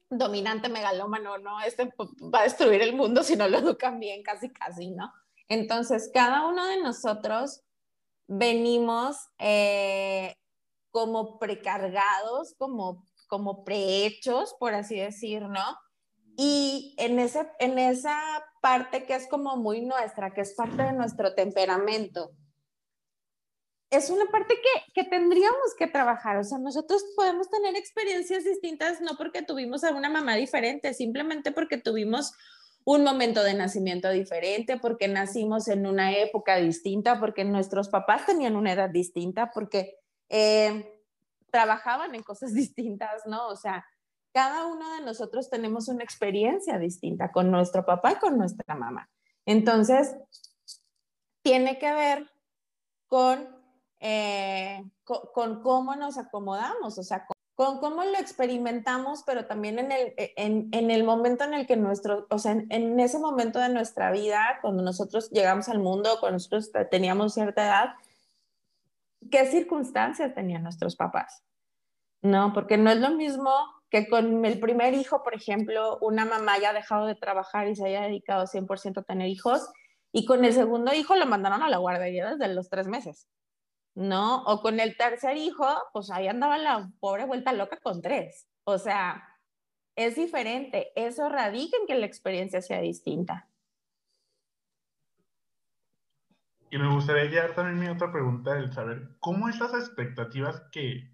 [0.08, 1.60] dominante, megalómano, ¿no?
[1.60, 1.92] Este
[2.34, 5.12] va a destruir el mundo si no lo educan bien, casi, casi, ¿no?
[5.48, 7.62] Entonces, cada uno de nosotros
[8.28, 10.36] venimos eh,
[10.90, 15.64] como precargados, como, como prehechos, por así decir, ¿no?
[16.36, 18.18] Y en, ese, en esa
[18.62, 22.32] parte que es como muy nuestra, que es parte de nuestro temperamento,
[23.90, 26.36] es una parte que, que, tendríamos que trabajar.
[26.36, 31.50] O sea, nosotros podemos tener experiencias distintas no porque tuvimos a una mamá diferente, simplemente
[31.50, 32.32] porque tuvimos
[32.84, 38.56] un momento de nacimiento diferente, porque nacimos en una época distinta, porque nuestros papás tenían
[38.56, 39.99] una edad distinta, porque
[40.30, 41.02] eh,
[41.50, 43.48] trabajaban en cosas distintas, ¿no?
[43.48, 43.84] O sea,
[44.32, 49.10] cada uno de nosotros tenemos una experiencia distinta con nuestro papá y con nuestra mamá.
[49.44, 50.16] Entonces,
[51.42, 52.30] tiene que ver
[53.06, 53.60] con
[54.00, 60.14] eh, con, cómo nos acomodamos, o sea, con, cómo lo experimentamos, pero también en el,
[60.16, 64.10] e, en, el momento en el que nuestro, o sea, en, ese momento de nuestra
[64.10, 67.88] vida, cuando nosotros llegamos al mundo, cuando nosotros teníamos cierta edad,
[69.30, 71.42] ¿qué circunstancias tenían nuestros papás?
[72.22, 73.50] No, porque no es lo mismo
[73.90, 77.86] que con el primer hijo, por ejemplo, una mamá haya dejado de trabajar y se
[77.86, 79.68] haya dedicado 100% a tener hijos,
[80.12, 83.28] y con el segundo hijo lo mandaron a la guardería desde los tres meses.
[83.94, 84.42] ¿no?
[84.44, 88.48] O con el tercer hijo, pues ahí andaba la pobre vuelta loca con tres.
[88.64, 89.22] O sea,
[89.96, 90.92] es diferente.
[90.96, 93.49] Eso radica en que la experiencia sea distinta.
[96.70, 101.10] Y me gustaría ya también mi otra pregunta, el saber cómo estas expectativas que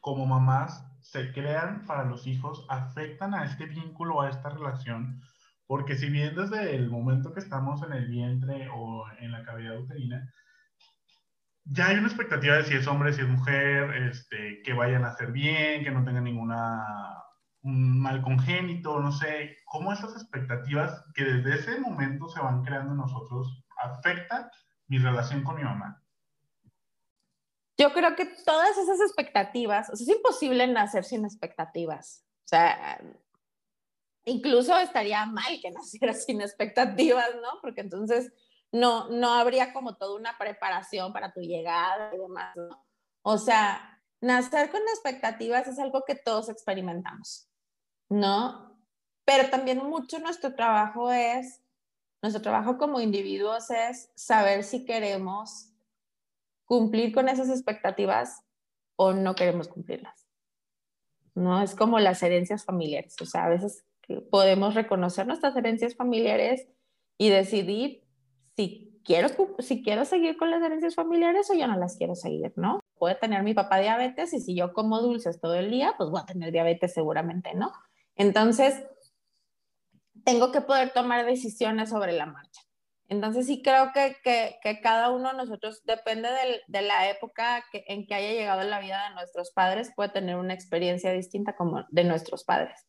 [0.00, 5.20] como mamás se crean para los hijos afectan a este vínculo, a esta relación,
[5.66, 9.80] porque si bien desde el momento que estamos en el vientre o en la cavidad
[9.80, 10.32] uterina,
[11.64, 15.08] ya hay una expectativa de si es hombre, si es mujer, este, que vayan a
[15.08, 16.84] hacer bien, que no tengan ninguna
[17.62, 22.92] un mal congénito, no sé, cómo esas expectativas que desde ese momento se van creando
[22.92, 24.48] en nosotros afectan
[24.88, 26.02] mi relación con mi mamá.
[27.78, 32.24] Yo creo que todas esas expectativas, o sea, es imposible nacer sin expectativas.
[32.44, 33.00] O sea,
[34.24, 37.60] incluso estaría mal que naciera sin expectativas, ¿no?
[37.60, 38.32] Porque entonces
[38.72, 42.86] no, no habría como toda una preparación para tu llegada y demás, ¿no?
[43.22, 47.48] O sea, nacer con expectativas es algo que todos experimentamos,
[48.08, 48.80] ¿no?
[49.24, 51.60] Pero también mucho nuestro trabajo es,
[52.26, 55.72] nuestro trabajo como individuos es saber si queremos
[56.64, 58.42] cumplir con esas expectativas
[58.96, 60.26] o no queremos cumplirlas.
[61.34, 61.62] ¿No?
[61.62, 63.84] Es como las herencias familiares, o sea, a veces
[64.30, 66.66] podemos reconocer nuestras herencias familiares
[67.18, 68.02] y decidir
[68.56, 72.52] si quiero, si quiero seguir con las herencias familiares o ya no las quiero seguir,
[72.56, 72.80] ¿no?
[72.98, 76.20] Puede tener mi papá diabetes y si yo como dulces todo el día, pues voy
[76.20, 77.72] a tener diabetes seguramente, ¿no?
[78.16, 78.82] Entonces,
[80.26, 82.60] tengo que poder tomar decisiones sobre la marcha.
[83.08, 87.64] Entonces sí creo que, que, que cada uno de nosotros, depende de, de la época
[87.70, 91.54] que, en que haya llegado la vida de nuestros padres, puede tener una experiencia distinta
[91.54, 92.88] como de nuestros padres.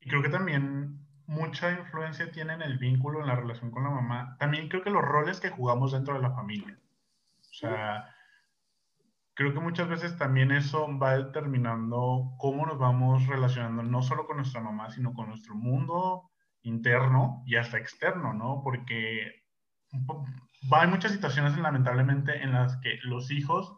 [0.00, 3.90] Y creo que también mucha influencia tiene en el vínculo, en la relación con la
[3.90, 4.36] mamá.
[4.40, 6.76] También creo que los roles que jugamos dentro de la familia.
[7.38, 8.12] O sea,
[9.40, 14.36] creo que muchas veces también eso va determinando cómo nos vamos relacionando, no solo con
[14.36, 18.60] nuestra mamá, sino con nuestro mundo interno y hasta externo, ¿no?
[18.62, 19.42] Porque
[20.70, 23.74] hay muchas situaciones lamentablemente en las que los hijos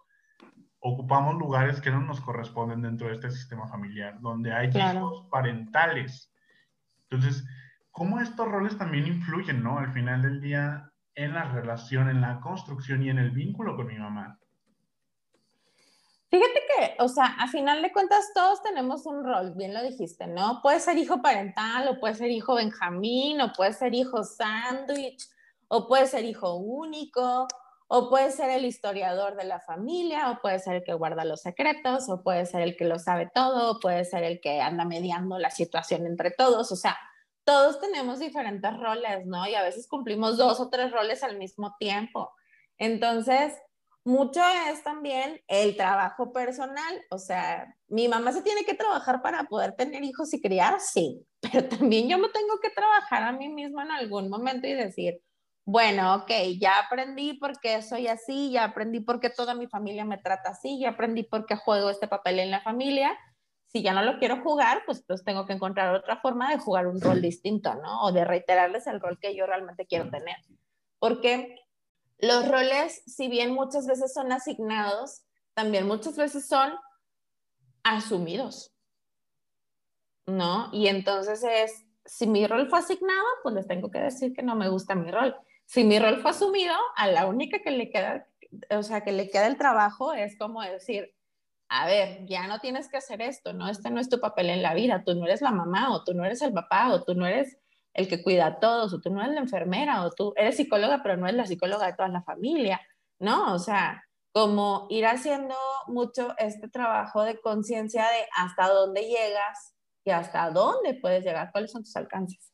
[0.80, 6.34] ocupamos lugares que no nos corresponden dentro de este sistema familiar, donde hay hijos parentales.
[7.08, 7.46] Entonces,
[7.92, 9.78] ¿cómo estos roles también influyen, ¿no?
[9.78, 13.86] Al final del día en la relación, en la construcción y en el vínculo con
[13.86, 14.40] mi mamá.
[16.32, 20.26] Fíjate que, o sea, a final de cuentas todos tenemos un rol, bien lo dijiste,
[20.26, 20.60] ¿no?
[20.62, 25.28] Puede ser hijo parental, o puede ser hijo Benjamín, o puede ser hijo sándwich,
[25.68, 27.46] o puede ser hijo único,
[27.86, 31.42] o puede ser el historiador de la familia, o puede ser el que guarda los
[31.42, 34.86] secretos, o puede ser el que lo sabe todo, o puede ser el que anda
[34.86, 36.96] mediando la situación entre todos, o sea,
[37.44, 39.46] todos tenemos diferentes roles, ¿no?
[39.46, 42.32] Y a veces cumplimos dos o tres roles al mismo tiempo.
[42.78, 43.52] Entonces,
[44.04, 47.02] mucho es también el trabajo personal.
[47.10, 51.24] O sea, mi mamá se tiene que trabajar para poder tener hijos y criar, sí,
[51.40, 55.20] pero también yo me tengo que trabajar a mí misma en algún momento y decir,
[55.64, 60.04] bueno, ok, ya aprendí por qué soy así, ya aprendí por qué toda mi familia
[60.04, 63.16] me trata así, ya aprendí por qué juego este papel en la familia
[63.72, 66.86] si ya no lo quiero jugar, pues, pues tengo que encontrar otra forma de jugar
[66.86, 68.02] un rol distinto, ¿no?
[68.02, 70.36] O de reiterarles el rol que yo realmente quiero tener.
[70.98, 71.56] Porque
[72.18, 75.22] los roles, si bien muchas veces son asignados,
[75.54, 76.72] también muchas veces son
[77.82, 78.72] asumidos,
[80.26, 80.70] ¿no?
[80.72, 84.54] Y entonces es, si mi rol fue asignado, pues les tengo que decir que no
[84.54, 85.36] me gusta mi rol.
[85.64, 88.28] Si mi rol fue asumido, a la única que le queda,
[88.70, 91.14] o sea, que le queda el trabajo es como decir,
[91.68, 93.68] a ver, ya no tienes que hacer esto, ¿no?
[93.68, 96.12] Este no es tu papel en la vida, tú no eres la mamá, o tú
[96.12, 97.58] no eres el papá, o tú no eres
[97.94, 101.02] el que cuida a todos, o tú no eres la enfermera, o tú eres psicóloga,
[101.02, 102.80] pero no eres la psicóloga de toda la familia,
[103.18, 103.54] ¿no?
[103.54, 105.54] O sea, como ir haciendo
[105.86, 109.74] mucho este trabajo de conciencia de hasta dónde llegas
[110.04, 112.52] y hasta dónde puedes llegar, cuáles son tus alcances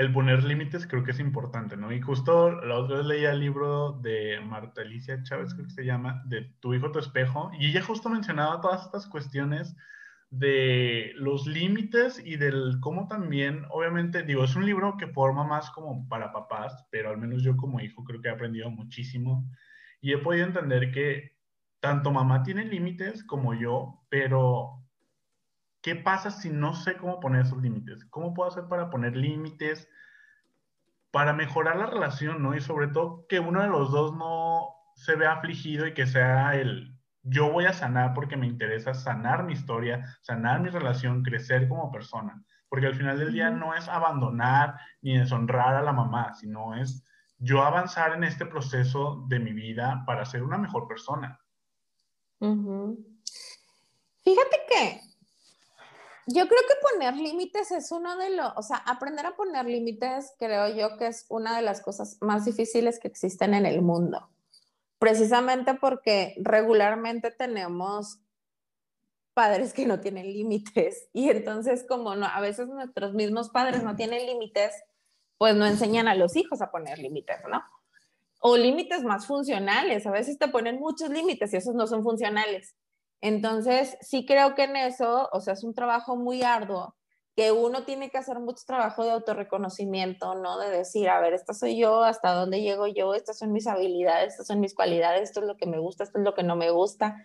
[0.00, 1.92] el poner límites creo que es importante, ¿no?
[1.92, 5.84] Y justo la otra vez leía el libro de Marta Alicia Chávez, creo que se
[5.84, 9.76] llama, de Tu hijo, tu espejo, y ella justo mencionaba todas estas cuestiones
[10.30, 15.70] de los límites y del cómo también, obviamente, digo, es un libro que forma más
[15.70, 19.44] como para papás, pero al menos yo como hijo creo que he aprendido muchísimo
[20.00, 21.36] y he podido entender que
[21.80, 24.84] tanto mamá tiene límites como yo, pero
[25.82, 28.04] ¿qué pasa si no sé cómo poner esos límites?
[28.06, 29.88] ¿Cómo puedo hacer para poner límites,
[31.10, 32.54] para mejorar la relación, ¿no?
[32.54, 36.54] Y sobre todo que uno de los dos no se vea afligido y que sea
[36.54, 36.89] el,
[37.22, 41.90] yo voy a sanar porque me interesa sanar mi historia, sanar mi relación, crecer como
[41.90, 42.42] persona.
[42.68, 47.04] Porque al final del día no es abandonar ni deshonrar a la mamá, sino es
[47.38, 51.40] yo avanzar en este proceso de mi vida para ser una mejor persona.
[52.38, 55.00] Fíjate que
[56.26, 60.32] yo creo que poner límites es uno de los, o sea, aprender a poner límites
[60.38, 64.30] creo yo que es una de las cosas más difíciles que existen en el mundo.
[65.00, 68.20] Precisamente porque regularmente tenemos
[69.32, 73.96] padres que no tienen límites y entonces como no, a veces nuestros mismos padres no
[73.96, 74.74] tienen límites,
[75.38, 77.62] pues no enseñan a los hijos a poner límites, ¿no?
[78.40, 82.76] O límites más funcionales, a veces te ponen muchos límites y esos no son funcionales.
[83.22, 86.94] Entonces, sí creo que en eso, o sea, es un trabajo muy arduo,
[87.36, 90.58] que uno tiene que hacer mucho trabajo de autorreconocimiento, ¿no?
[90.58, 94.32] De decir, a ver, esta soy yo, hasta dónde llego yo, estas son mis habilidades,
[94.32, 96.56] estas son mis cualidades, esto es lo que me gusta, esto es lo que no
[96.56, 97.16] me gusta,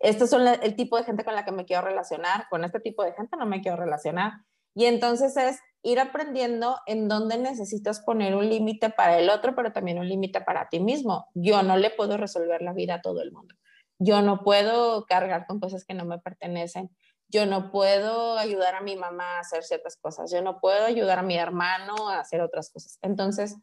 [0.00, 3.04] estos son el tipo de gente con la que me quiero relacionar, con este tipo
[3.04, 4.32] de gente no me quiero relacionar.
[4.74, 9.72] Y entonces es ir aprendiendo en dónde necesitas poner un límite para el otro, pero
[9.72, 11.26] también un límite para ti mismo.
[11.34, 13.54] Yo no le puedo resolver la vida a todo el mundo.
[13.98, 16.90] Yo no puedo cargar con cosas que no me pertenecen.
[17.30, 20.30] Yo no puedo ayudar a mi mamá a hacer ciertas cosas.
[20.32, 22.98] Yo no puedo ayudar a mi hermano a hacer otras cosas.
[23.02, 23.56] Entonces,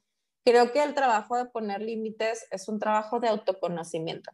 [0.46, 4.32] creo que el trabajo de poner límites es un trabajo de autoconocimiento.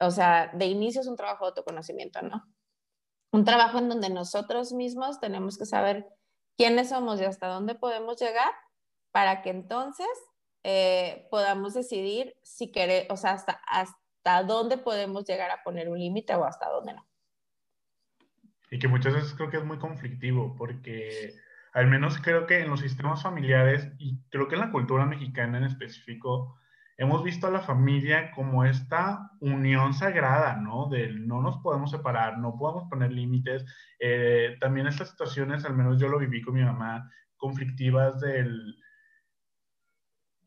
[0.00, 2.44] O sea, de inicio es un trabajo de autoconocimiento, ¿no?
[3.32, 6.06] Un trabajo en donde nosotros mismos tenemos que saber
[6.56, 8.52] quiénes somos y hasta dónde podemos llegar
[9.12, 10.08] para que entonces
[10.64, 13.32] eh, podamos decidir si queremos, o sea,
[13.66, 17.07] hasta, dónde podemos llegar a poner un límite o hasta dónde no.
[18.70, 21.34] Y que muchas veces creo que es muy conflictivo porque
[21.72, 25.58] al menos creo que en los sistemas familiares y creo que en la cultura mexicana
[25.58, 26.58] en específico,
[26.96, 30.88] hemos visto a la familia como esta unión sagrada, ¿no?
[30.88, 33.64] Del no nos podemos separar, no podemos poner límites.
[34.00, 38.76] Eh, también estas situaciones, al menos yo lo viví con mi mamá, conflictivas del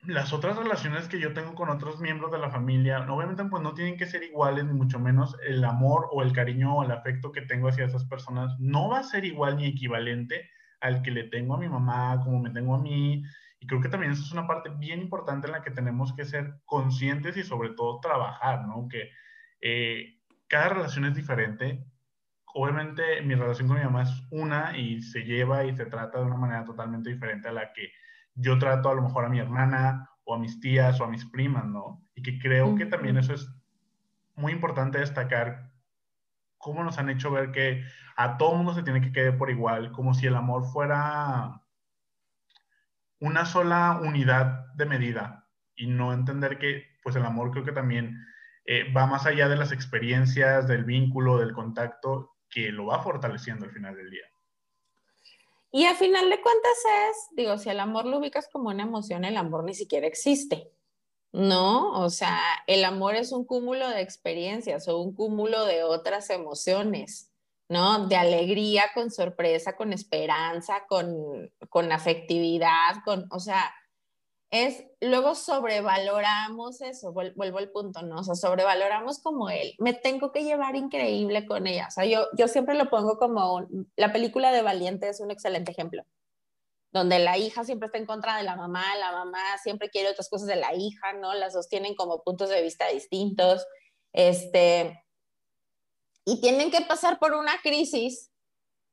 [0.03, 3.73] las otras relaciones que yo tengo con otros miembros de la familia, obviamente pues no
[3.73, 7.31] tienen que ser iguales, ni mucho menos el amor o el cariño o el afecto
[7.31, 10.49] que tengo hacia esas personas no va a ser igual ni equivalente
[10.79, 13.23] al que le tengo a mi mamá, como me tengo a mí.
[13.59, 16.25] Y creo que también eso es una parte bien importante en la que tenemos que
[16.25, 18.87] ser conscientes y sobre todo trabajar, ¿no?
[18.89, 19.11] Que
[19.61, 21.85] eh, cada relación es diferente.
[22.55, 26.25] Obviamente mi relación con mi mamá es una y se lleva y se trata de
[26.25, 27.91] una manera totalmente diferente a la que
[28.35, 31.25] yo trato a lo mejor a mi hermana o a mis tías o a mis
[31.25, 32.03] primas, ¿no?
[32.15, 33.53] Y que creo que también eso es
[34.35, 35.71] muy importante destacar
[36.57, 37.83] cómo nos han hecho ver que
[38.15, 41.61] a todo mundo se tiene que quedar por igual, como si el amor fuera
[43.19, 48.25] una sola unidad de medida y no entender que pues el amor creo que también
[48.65, 53.65] eh, va más allá de las experiencias, del vínculo, del contacto, que lo va fortaleciendo
[53.65, 54.25] al final del día.
[55.71, 56.77] Y al final de cuentas
[57.09, 60.69] es, digo, si el amor lo ubicas como una emoción, el amor ni siquiera existe,
[61.31, 61.97] ¿no?
[62.01, 67.31] O sea, el amor es un cúmulo de experiencias o un cúmulo de otras emociones,
[67.69, 68.07] ¿no?
[68.07, 73.73] De alegría, con sorpresa, con esperanza, con, con afectividad, con, o sea,
[74.51, 78.19] es, luego sobrevaloramos eso, vuelvo al punto, ¿no?
[78.19, 81.87] O sea, sobrevaloramos como él, me tengo que llevar increíble con ella.
[81.87, 85.71] O sea, yo, yo siempre lo pongo como, la película de Valiente es un excelente
[85.71, 86.03] ejemplo,
[86.91, 90.29] donde la hija siempre está en contra de la mamá, la mamá siempre quiere otras
[90.29, 91.33] cosas de la hija, ¿no?
[91.33, 93.65] Las dos tienen como puntos de vista distintos,
[94.11, 95.01] este,
[96.25, 98.30] y tienen que pasar por una crisis,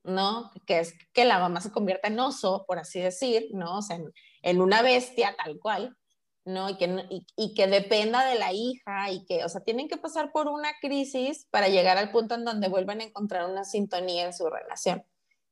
[0.04, 0.50] ¿no?
[0.66, 3.78] Que es que la mamá se convierta en oso, por así decir, ¿no?
[3.78, 5.96] O sea, en, en una bestia tal cual,
[6.44, 6.70] ¿no?
[6.70, 7.04] Y que,
[7.36, 10.70] y, que dependa de la hija y que, o sea, tienen que pasar por una
[10.80, 15.04] crisis para llegar al punto en donde vuelven a encontrar una sintonía en su relación.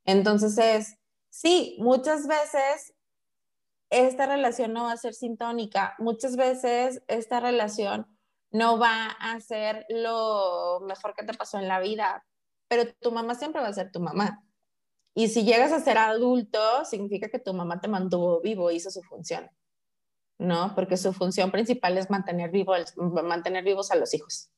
[0.04, 2.94] Entonces es, sí, muchas veces
[3.90, 8.06] esta relación no va a ser sintónica, muchas veces esta relación
[8.50, 12.24] no va a ser lo mejor que te pasó en la vida,
[12.68, 14.42] pero tu mamá siempre va a ser tu mamá.
[15.14, 19.02] Y si llegas a ser adulto, significa que tu mamá te mantuvo vivo, hizo su
[19.02, 19.48] función,
[20.38, 20.74] ¿no?
[20.74, 22.74] Porque su función principal es mantener, vivo,
[23.24, 24.50] mantener vivos a los hijos.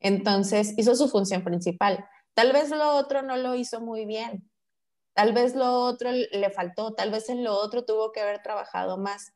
[0.00, 2.08] Entonces, hizo su función principal.
[2.34, 4.48] Tal vez lo otro no lo hizo muy bien.
[5.14, 8.98] Tal vez lo otro le faltó, tal vez en lo otro tuvo que haber trabajado
[8.98, 9.32] más.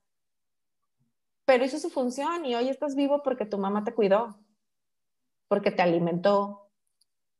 [1.44, 4.38] Pero hizo su función y hoy estás vivo porque tu mamá te cuidó,
[5.48, 6.61] porque te alimentó,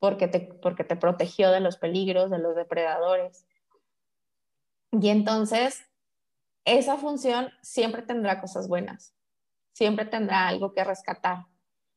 [0.03, 3.46] porque te, porque te protegió de los peligros, de los depredadores.
[4.90, 5.86] Y entonces,
[6.64, 9.14] esa función siempre tendrá cosas buenas,
[9.70, 11.46] siempre tendrá algo que rescatar.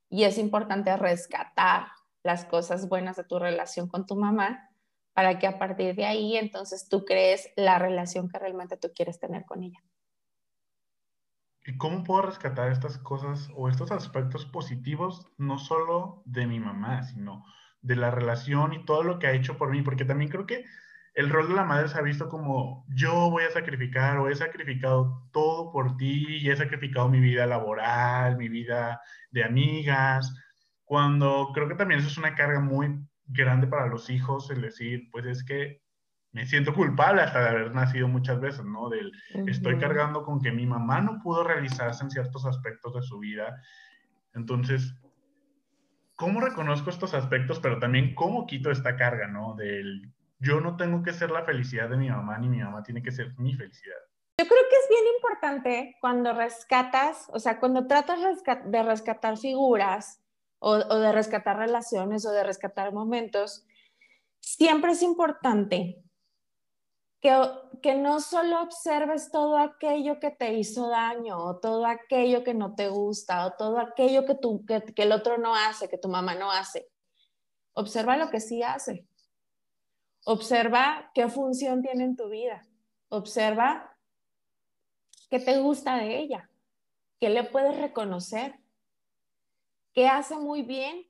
[0.07, 1.87] Y es importante rescatar
[2.21, 4.69] las cosas buenas de tu relación con tu mamá
[5.13, 9.19] para que a partir de ahí entonces tú crees la relación que realmente tú quieres
[9.19, 9.79] tener con ella.
[11.65, 17.01] ¿Y cómo puedo rescatar estas cosas o estos aspectos positivos, no solo de mi mamá,
[17.01, 17.43] sino
[17.85, 20.65] de la relación y todo lo que ha hecho por mí, porque también creo que
[21.13, 24.35] el rol de la madre se ha visto como yo voy a sacrificar o he
[24.35, 28.99] sacrificado todo por ti y he sacrificado mi vida laboral, mi vida
[29.31, 30.35] de amigas,
[30.83, 35.09] cuando creo que también eso es una carga muy grande para los hijos, el decir,
[35.11, 35.81] pues es que
[36.31, 38.89] me siento culpable hasta de haber nacido muchas veces, ¿no?
[38.89, 39.11] Del,
[39.47, 43.61] Estoy cargando con que mi mamá no pudo realizarse en ciertos aspectos de su vida.
[44.33, 44.93] Entonces,
[46.15, 49.55] cómo reconozco estos aspectos, pero también cómo quito esta carga, ¿no?
[49.55, 53.01] Del yo no tengo que ser la felicidad de mi mamá, ni mi mamá tiene
[53.01, 53.97] que ser mi felicidad.
[54.37, 58.19] Yo creo que es bien importante cuando rescatas, o sea, cuando tratas
[58.65, 60.21] de rescatar figuras
[60.59, 63.65] o, o de rescatar relaciones o de rescatar momentos,
[64.41, 66.03] siempre es importante
[67.21, 72.75] que, no solo observes todo aquello que te hizo daño, o todo aquello que no
[72.75, 76.07] te gusta, o todo aquello que, tú, que, que el otro no hace, que tu
[76.07, 76.87] mamá no hace.
[77.73, 79.07] Observa lo que sí hace.
[80.25, 82.65] Observa qué función tiene en tu vida.
[83.09, 83.95] Observa
[85.29, 86.49] qué te gusta de ella,
[87.19, 88.59] qué le puedes reconocer,
[89.93, 91.07] qué hace muy bien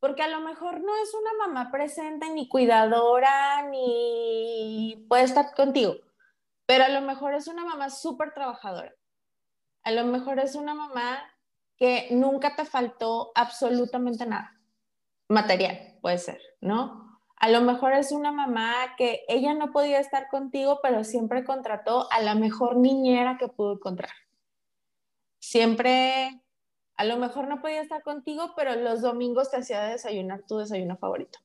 [0.00, 5.96] porque a lo mejor no es una mamá presente, ni cuidadora, ni puede estar contigo,
[6.66, 8.94] pero a lo mejor es una mamá súper trabajadora.
[9.82, 11.22] A lo mejor es una mamá
[11.76, 14.58] que nunca te faltó absolutamente nada.
[15.28, 17.20] Material, puede ser, ¿no?
[17.36, 22.10] A lo mejor es una mamá que ella no podía estar contigo, pero siempre contrató
[22.12, 24.12] a la mejor niñera que pudo encontrar.
[25.38, 26.42] Siempre
[27.00, 30.98] a lo mejor no podía estar contigo, pero los domingos te hacía desayunar tu desayuno
[30.98, 31.38] favorito.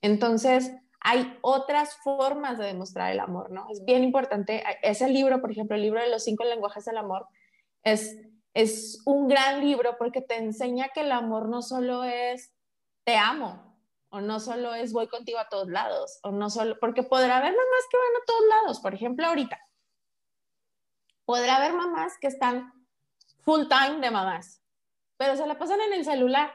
[0.00, 3.66] Entonces, hay otras formas de demostrar el amor, ¿no?
[3.68, 4.62] Es bien importante.
[4.82, 7.26] Ese libro, por ejemplo, el libro de los cinco lenguajes del amor,
[7.82, 8.16] es,
[8.54, 12.52] es un gran libro porque te enseña que el amor no solo es
[13.02, 13.76] te amo,
[14.10, 17.50] o no solo es voy contigo a todos lados, o no solo, porque podrá haber
[17.50, 19.58] mamás que van a todos lados, por ejemplo, ahorita.
[21.24, 22.72] Podrá haber mamás que están
[23.40, 24.59] full time de mamás,
[25.20, 26.50] pero se la pasan en el celular,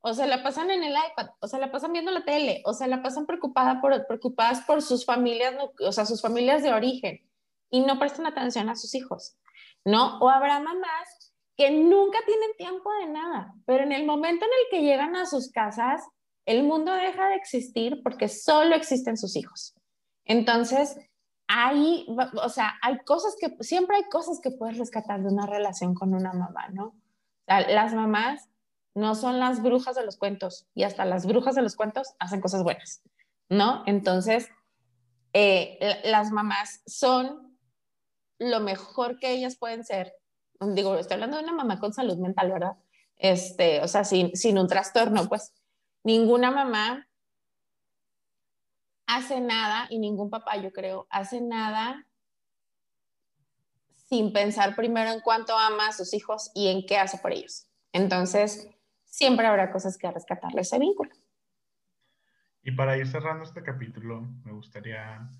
[0.00, 2.72] o se la pasan en el iPad, o se la pasan viendo la tele, o
[2.72, 7.20] se la pasan preocupada por, preocupadas por sus familias, o sea, sus familias de origen,
[7.68, 9.36] y no prestan atención a sus hijos,
[9.84, 10.18] ¿no?
[10.20, 14.66] O habrá mamás que nunca tienen tiempo de nada, pero en el momento en el
[14.70, 16.02] que llegan a sus casas,
[16.46, 19.74] el mundo deja de existir porque solo existen sus hijos.
[20.24, 20.96] Entonces,
[21.48, 22.06] hay,
[22.42, 26.14] o sea, hay cosas que, siempre hay cosas que puedes rescatar de una relación con
[26.14, 26.94] una mamá, ¿no?
[27.46, 28.48] Las mamás
[28.94, 32.40] no son las brujas de los cuentos y hasta las brujas de los cuentos hacen
[32.40, 33.02] cosas buenas,
[33.48, 33.82] ¿no?
[33.86, 34.48] Entonces,
[35.32, 37.58] eh, las mamás son
[38.38, 40.14] lo mejor que ellas pueden ser.
[40.60, 42.76] Digo, estoy hablando de una mamá con salud mental, ¿verdad?
[43.16, 45.52] Este, o sea, sin, sin un trastorno, pues
[46.04, 47.08] ninguna mamá
[49.06, 52.06] hace nada y ningún papá, yo creo, hace nada
[54.12, 57.66] sin pensar primero en cuánto ama a sus hijos y en qué hace por ellos.
[57.94, 58.68] Entonces,
[59.06, 61.10] siempre habrá cosas que rescatarle ese vínculo.
[62.62, 65.30] Y para ir cerrando este capítulo, me gustaría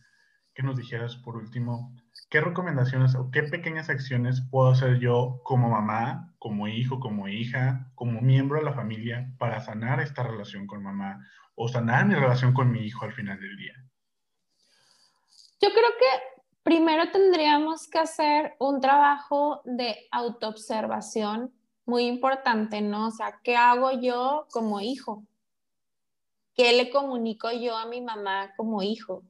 [0.55, 1.95] que nos dijeras por último,
[2.31, 7.93] ¿qué recomendaciones o qué pequeñas acciones puedo hacer yo como mamá, como hijo, como hija,
[7.95, 12.55] como miembro de la familia para sanar esta relación con mamá o sanar mi relación
[12.55, 13.75] con mi hijo al final del día?
[15.61, 16.32] Yo creo que
[16.63, 21.53] primero tendríamos que hacer un trabajo de autoobservación
[21.85, 23.09] muy importante, ¿no?
[23.09, 25.25] O sea, ¿qué hago yo como hijo?
[26.55, 29.23] ¿Qué le comunico yo a mi mamá como hijo?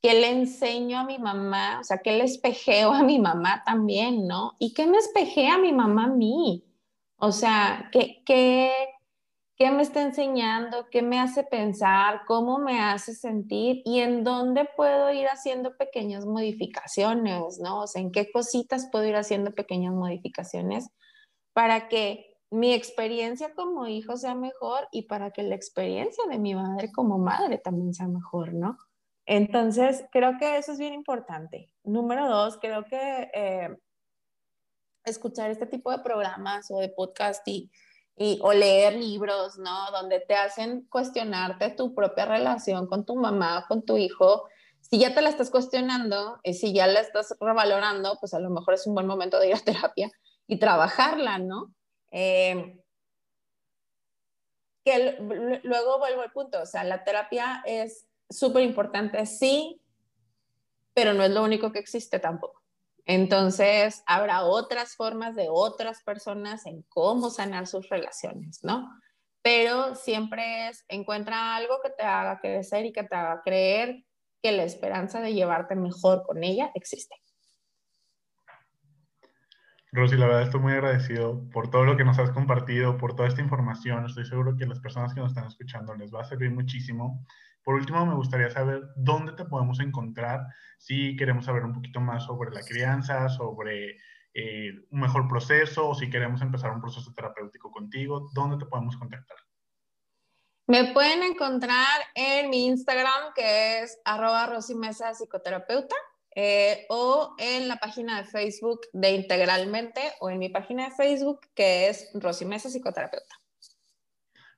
[0.00, 1.78] ¿Qué le enseño a mi mamá?
[1.80, 4.56] O sea, ¿qué le espejeo a mi mamá también, no?
[4.58, 6.64] ¿Y qué me espejea a mi mamá a mí?
[7.18, 8.72] O sea, ¿qué, qué,
[9.56, 10.88] qué me está enseñando?
[10.90, 12.22] ¿Qué me hace pensar?
[12.26, 13.82] ¿Cómo me hace sentir?
[13.84, 17.82] ¿Y en dónde puedo ir haciendo pequeñas modificaciones, no?
[17.82, 20.88] O sea, ¿en qué cositas puedo ir haciendo pequeñas modificaciones
[21.52, 26.54] para que mi experiencia como hijo sea mejor y para que la experiencia de mi
[26.54, 28.76] madre como madre también sea mejor, ¿no?
[29.24, 31.72] Entonces, creo que eso es bien importante.
[31.84, 33.74] Número dos, creo que eh,
[35.04, 37.70] escuchar este tipo de programas o de podcast y,
[38.40, 39.90] o leer libros, ¿no?
[39.90, 44.44] Donde te hacen cuestionarte tu propia relación con tu mamá, con tu hijo.
[44.80, 48.50] Si ya te la estás cuestionando y si ya la estás revalorando, pues a lo
[48.50, 50.10] mejor es un buen momento de ir a terapia
[50.46, 51.72] y trabajarla, ¿no?
[52.10, 52.78] Eh,
[54.84, 55.16] que
[55.62, 59.80] luego vuelvo al punto, o sea, la terapia es súper importante, sí,
[60.92, 62.61] pero no es lo único que existe tampoco.
[63.04, 68.88] Entonces, habrá otras formas de otras personas en cómo sanar sus relaciones, ¿no?
[69.42, 74.04] Pero siempre es, encuentra algo que te haga crecer y que te haga creer
[74.40, 77.16] que la esperanza de llevarte mejor con ella existe.
[79.94, 83.28] Rosy, la verdad estoy muy agradecido por todo lo que nos has compartido, por toda
[83.28, 84.06] esta información.
[84.06, 87.26] Estoy seguro que las personas que nos están escuchando les va a servir muchísimo.
[87.64, 90.46] Por último, me gustaría saber dónde te podemos encontrar
[90.78, 93.98] si queremos saber un poquito más sobre la crianza, sobre
[94.34, 98.96] eh, un mejor proceso o si queremos empezar un proceso terapéutico contigo, ¿dónde te podemos
[98.96, 99.36] contactar?
[100.66, 105.96] Me pueden encontrar en mi Instagram, que es arroba rosimesa psicoterapeuta,
[106.34, 111.40] eh, o en la página de Facebook de Integralmente, o en mi página de Facebook,
[111.54, 113.41] que es Rosimesa Psicoterapeuta.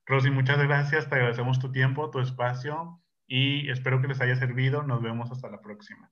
[0.07, 4.83] Rosy, muchas gracias, te agradecemos tu tiempo, tu espacio y espero que les haya servido.
[4.83, 6.11] Nos vemos hasta la próxima.